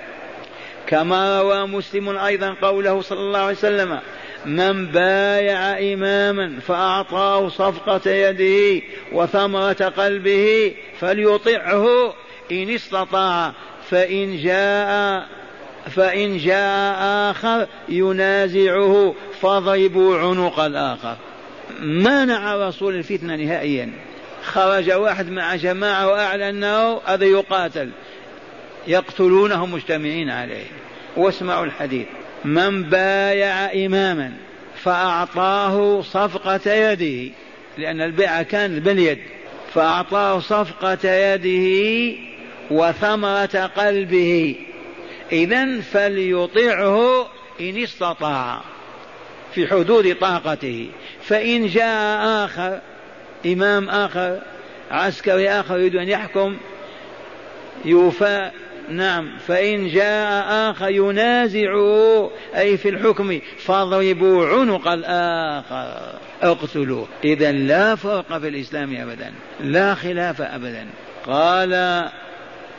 كما 0.87 1.41
روى 1.41 1.67
مسلم 1.67 2.17
أيضا 2.17 2.55
قوله 2.61 3.01
صلى 3.01 3.19
الله 3.19 3.39
عليه 3.39 3.57
وسلم 3.57 3.99
من 4.45 4.85
بايع 4.85 5.93
إماما 5.93 6.59
فأعطاه 6.59 7.49
صفقة 7.49 8.11
يده 8.11 8.85
وثمرة 9.11 9.93
قلبه 9.97 10.73
فليطعه. 10.99 12.13
إن 12.51 12.69
استطاع 12.69 13.53
فإن 13.89 14.37
جاء 14.37 15.25
فإن 15.95 16.37
جاء 16.37 16.97
آخر 17.31 17.67
ينازعه 17.89 19.15
فضربوا 19.41 20.17
عنق 20.17 20.59
الآخر. 20.59 21.17
منع 21.81 22.67
رسول 22.67 22.95
الفتنة 22.95 23.35
نهائيا. 23.35 23.89
خرج 24.43 24.91
واحد 24.91 25.29
مع 25.29 25.55
جماعة 25.55 26.07
وأعلن 26.07 26.41
أنه 26.41 27.01
هذا 27.05 27.25
يقاتل. 27.25 27.89
يقتلونه 28.87 29.65
مجتمعين 29.65 30.29
عليه. 30.29 30.65
واسمعوا 31.17 31.65
الحديث. 31.65 32.07
من 32.45 32.83
بايع 32.83 33.85
إماما 33.85 34.33
فأعطاه 34.83 36.01
صفقة 36.01 36.73
يده 36.73 37.33
لأن 37.77 38.01
البيعة 38.01 38.43
كانت 38.43 38.85
باليد. 38.85 39.19
فأعطاه 39.73 40.39
صفقة 40.39 41.09
يده 41.09 42.17
وثمرة 42.71 43.71
قلبه. 43.77 44.55
إذا 45.31 45.81
فليطعه 45.81 47.27
إن 47.61 47.77
استطاع. 47.83 48.61
في 49.55 49.67
حدود 49.67 50.15
طاقته. 50.15 50.89
فإن 51.21 51.67
جاء 51.67 52.45
آخر 52.45 52.79
إمام 53.45 53.89
آخر 53.89 54.39
عسكري 54.91 55.49
آخر 55.49 55.77
يريد 55.77 55.95
أن 55.95 56.09
يحكم 56.09 56.57
يوفى. 57.85 58.51
نعم. 58.89 59.37
فإن 59.47 59.87
جاء 59.87 60.71
آخر 60.71 60.89
ينازعه 60.89 62.31
أي 62.55 62.77
في 62.77 62.89
الحكم 62.89 63.39
فاضربوا 63.57 64.47
عنق 64.47 64.87
الآخر. 64.87 66.15
اقتلوه. 66.41 67.07
إذا 67.23 67.51
لا 67.51 67.95
فرق 67.95 68.37
في 68.37 68.47
الإسلام 68.47 68.95
أبدا. 68.95 69.33
لا 69.59 69.95
خلاف 69.95 70.41
أبدا. 70.41 70.87
قال 71.27 72.03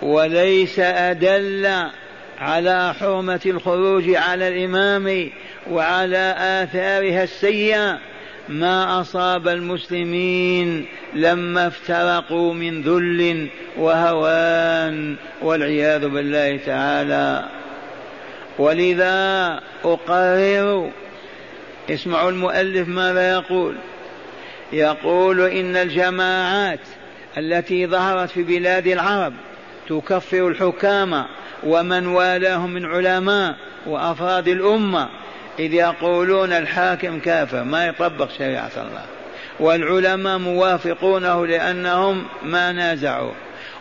وليس 0.03 0.79
أدل 0.79 1.91
على 2.39 2.95
حرمة 2.95 3.41
الخروج 3.47 4.15
على 4.15 4.49
الإمام 4.49 5.31
وعلى 5.71 6.35
آثارها 6.39 7.23
السيئة 7.25 7.99
ما 8.49 9.01
أصاب 9.01 9.49
المسلمين 9.49 10.87
لما 11.15 11.67
افترقوا 11.67 12.55
من 12.55 12.83
ذل 12.83 13.49
وهوان 13.77 15.17
والعياذ 15.43 16.09
بالله 16.09 16.57
تعالى. 16.57 17.45
ولذا 18.59 19.61
أقرر 19.85 20.91
اسمعوا 21.91 22.31
المؤلف 22.31 22.89
ماذا 22.89 23.33
يقول؟ 23.33 23.75
يقول 24.73 25.41
إن 25.41 25.77
الجماعات 25.77 26.81
التي 27.39 27.87
ظهرت 27.87 28.31
في 28.31 28.43
بلاد 28.43 28.87
العرب 28.87 29.33
تكفر 29.89 30.49
الحكام 30.49 31.25
ومن 31.63 32.07
والاهم 32.07 32.71
من 32.71 32.85
علماء 32.85 33.57
وأفراد 33.87 34.49
الأمة. 34.49 35.09
إذ 35.59 35.75
يقولون 35.75 36.53
الحاكم 36.53 37.21
كافر 37.21 37.65
ما 37.65 37.87
يطبق 37.87 38.29
شريعة 38.39 38.71
الله. 38.77 39.05
والعلماء 39.61 40.39
موافقونه 40.39 41.47
لأنهم 41.47 42.25
ما 42.43 42.73
نازعوا. 42.73 43.33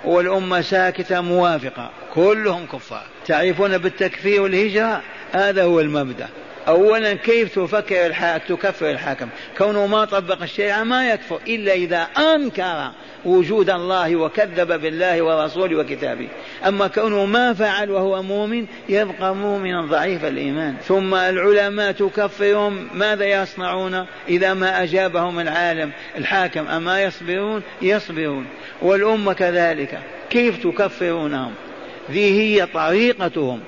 والأمة 0.06 0.62
ساكتة 0.62 1.22
موافقة 1.22 1.89
كلهم 2.14 2.66
كفار. 2.66 3.04
تعرفون 3.26 3.78
بالتكفير 3.78 4.41
والهجرة؟ 4.41 5.01
هذا 5.32 5.64
هو 5.64 5.80
المبدأ. 5.80 6.28
أولا 6.68 7.14
كيف 7.14 7.59
تفكر 7.59 8.05
الحاكم 8.05 8.55
تكفر 8.55 8.89
الحاكم؟ 8.89 9.28
كونه 9.57 9.88
ما 9.88 10.05
طبق 10.05 10.41
الشريعة 10.41 10.84
ما 10.84 11.09
يكفر 11.09 11.39
إلا 11.47 11.74
إذا 11.74 12.07
أنكر 12.18 12.91
وجود 13.26 13.70
الله 13.70 14.16
وكذب 14.16 14.82
بالله 14.82 15.22
ورسوله 15.22 15.78
وكتابه. 15.78 16.28
أما 16.68 16.88
كونه 16.88 17.26
ما 17.26 17.53
فعل 17.53 17.91
وهو 17.91 18.24
مؤمن 18.24 18.66
يبقى 18.89 19.36
مؤمنا 19.36 19.82
ضعيف 19.82 20.26
الإيمان. 20.26 20.76
ثم 20.84 21.16
العلماء 21.16 21.91
تكفرهم 21.91 22.88
ماذا 22.93 23.26
يصنعون؟ 23.26 24.05
إذا 24.30 24.53
ما 24.53 24.84
أجابهم 24.84 25.39
العالم 25.39 25.91
الحاكم 26.18 26.68
أما 26.68 27.03
يصبرون؟ 27.03 27.61
يصبرون. 27.82 28.45
والأمة 28.82 29.34
كذلك. 29.34 29.99
كيف 30.30 30.64
تكفرونهم؟ 30.64 31.53
ذي 32.11 32.41
هي 32.41 32.66
طريقتهم. 32.66 33.59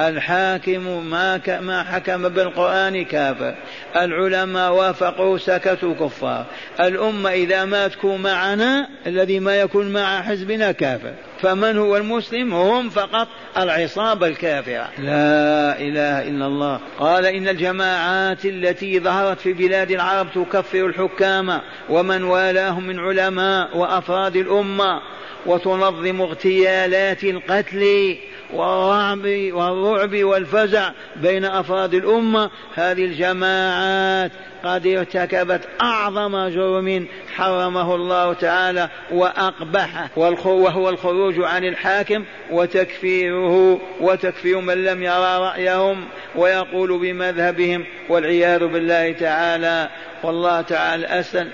الحاكم 0.00 1.06
ما 1.06 1.40
ما 1.60 1.82
حكم 1.82 2.28
بالقرآن 2.28 3.04
كافر. 3.04 3.54
العلماء 3.96 4.72
وافقوا 4.72 5.38
سكتوا 5.38 5.94
كفار. 5.94 6.46
الأمة 6.80 7.30
إذا 7.30 7.64
ما 7.64 7.88
تكون 7.88 8.22
معنا 8.22 8.88
الذي 9.06 9.40
ما 9.40 9.56
يكون 9.56 9.92
مع 9.92 10.22
حزبنا 10.22 10.72
كافر. 10.72 11.14
فمن 11.40 11.78
هو 11.78 11.96
المسلم؟ 11.96 12.54
هم 12.54 12.90
فقط 12.90 13.28
العصابة 13.56 14.26
الكافرة. 14.26 14.88
لا 14.98 15.80
إله 15.80 16.28
إلا 16.28 16.46
الله. 16.46 16.80
قال 16.98 17.26
إن 17.26 17.48
الجماعات 17.48 18.44
التي 18.44 19.00
ظهرت 19.00 19.40
في 19.40 19.52
بلاد 19.52 19.90
العرب 19.90 20.26
تكفر 20.34 20.86
الحكام 20.86 21.60
ومن 21.88 22.24
والاهم 22.24 22.86
من 22.86 22.98
علماء 22.98 23.76
وأفراد 23.76 24.36
الأمة 24.36 25.00
وتنظم 25.46 26.20
اغتيالات 26.20 27.24
القتل 27.24 28.16
والرعب 28.52 29.26
والرعب 29.52 30.24
والفزع 30.24 30.90
بين 31.16 31.44
أفراد 31.44 31.94
الأمة. 31.94 32.50
هذه 32.74 33.04
الجماعات 33.04 34.32
قد 34.64 34.86
ارتكبت 34.86 35.60
أعظم 35.82 36.48
جرم 36.48 37.06
حرمه 37.34 37.94
الله 37.94 38.32
تعالى 38.32 38.88
وأقبحه 39.12 40.10
وهو 40.16 40.88
الخروج 40.88 41.34
عن 41.38 41.64
الحاكم 41.64 42.24
وتكفيره 42.50 43.80
وتكفير 44.00 44.60
من 44.60 44.84
لم 44.84 45.02
يرى 45.02 45.38
رأيهم 45.38 46.04
ويقول 46.36 46.98
بمذهبهم 46.98 47.84
والعياذ 48.08 48.66
بالله 48.66 49.12
تعالى. 49.12 49.88
والله 50.22 50.60
تعالى 50.60 51.06
أسن 51.06 51.48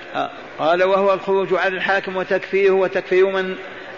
قال 0.58 0.82
وهو 0.82 1.14
الخروج 1.14 1.54
عن 1.54 1.74
الحاكم 1.74 2.16
وتكفيره 2.16 2.72
وتكفير 2.72 3.26
من 3.26 3.54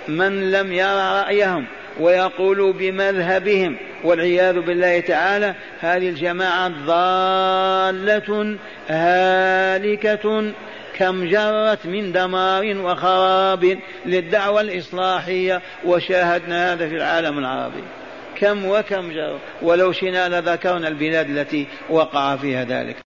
من 0.09 0.51
لم 0.51 0.72
يرى 0.72 1.22
رأيهم. 1.22 1.66
ويقول 2.01 2.72
بمذهبهم 2.72 3.76
والعياذ 4.05 4.61
بالله 4.61 5.01
تعالى 5.01 5.55
هذه 5.80 6.09
الجماعة 6.09 6.68
ضالة 6.68 8.57
هالكة 8.88 10.53
كم 11.01 11.28
جرت 11.28 11.86
من 11.86 12.12
دمار 12.12 12.76
وخراب 12.76 13.78
للدعوة 14.07 14.61
الإصلاحية 14.61 15.62
وشاهدنا 15.84 16.72
هذا 16.72 16.88
في 16.88 16.97
العالم 16.97 17.38
العربي. 17.38 17.82
كم 18.36 18.66
وكم 18.66 19.12
جرى 19.12 19.38
ولو 19.62 19.93
شئنا 19.93 20.41
لذكرنا 20.41 20.88
البلاد 20.88 21.30
التي 21.30 21.66
وقع 21.91 22.36
فيها 22.36 22.64
ذلك. 22.64 22.97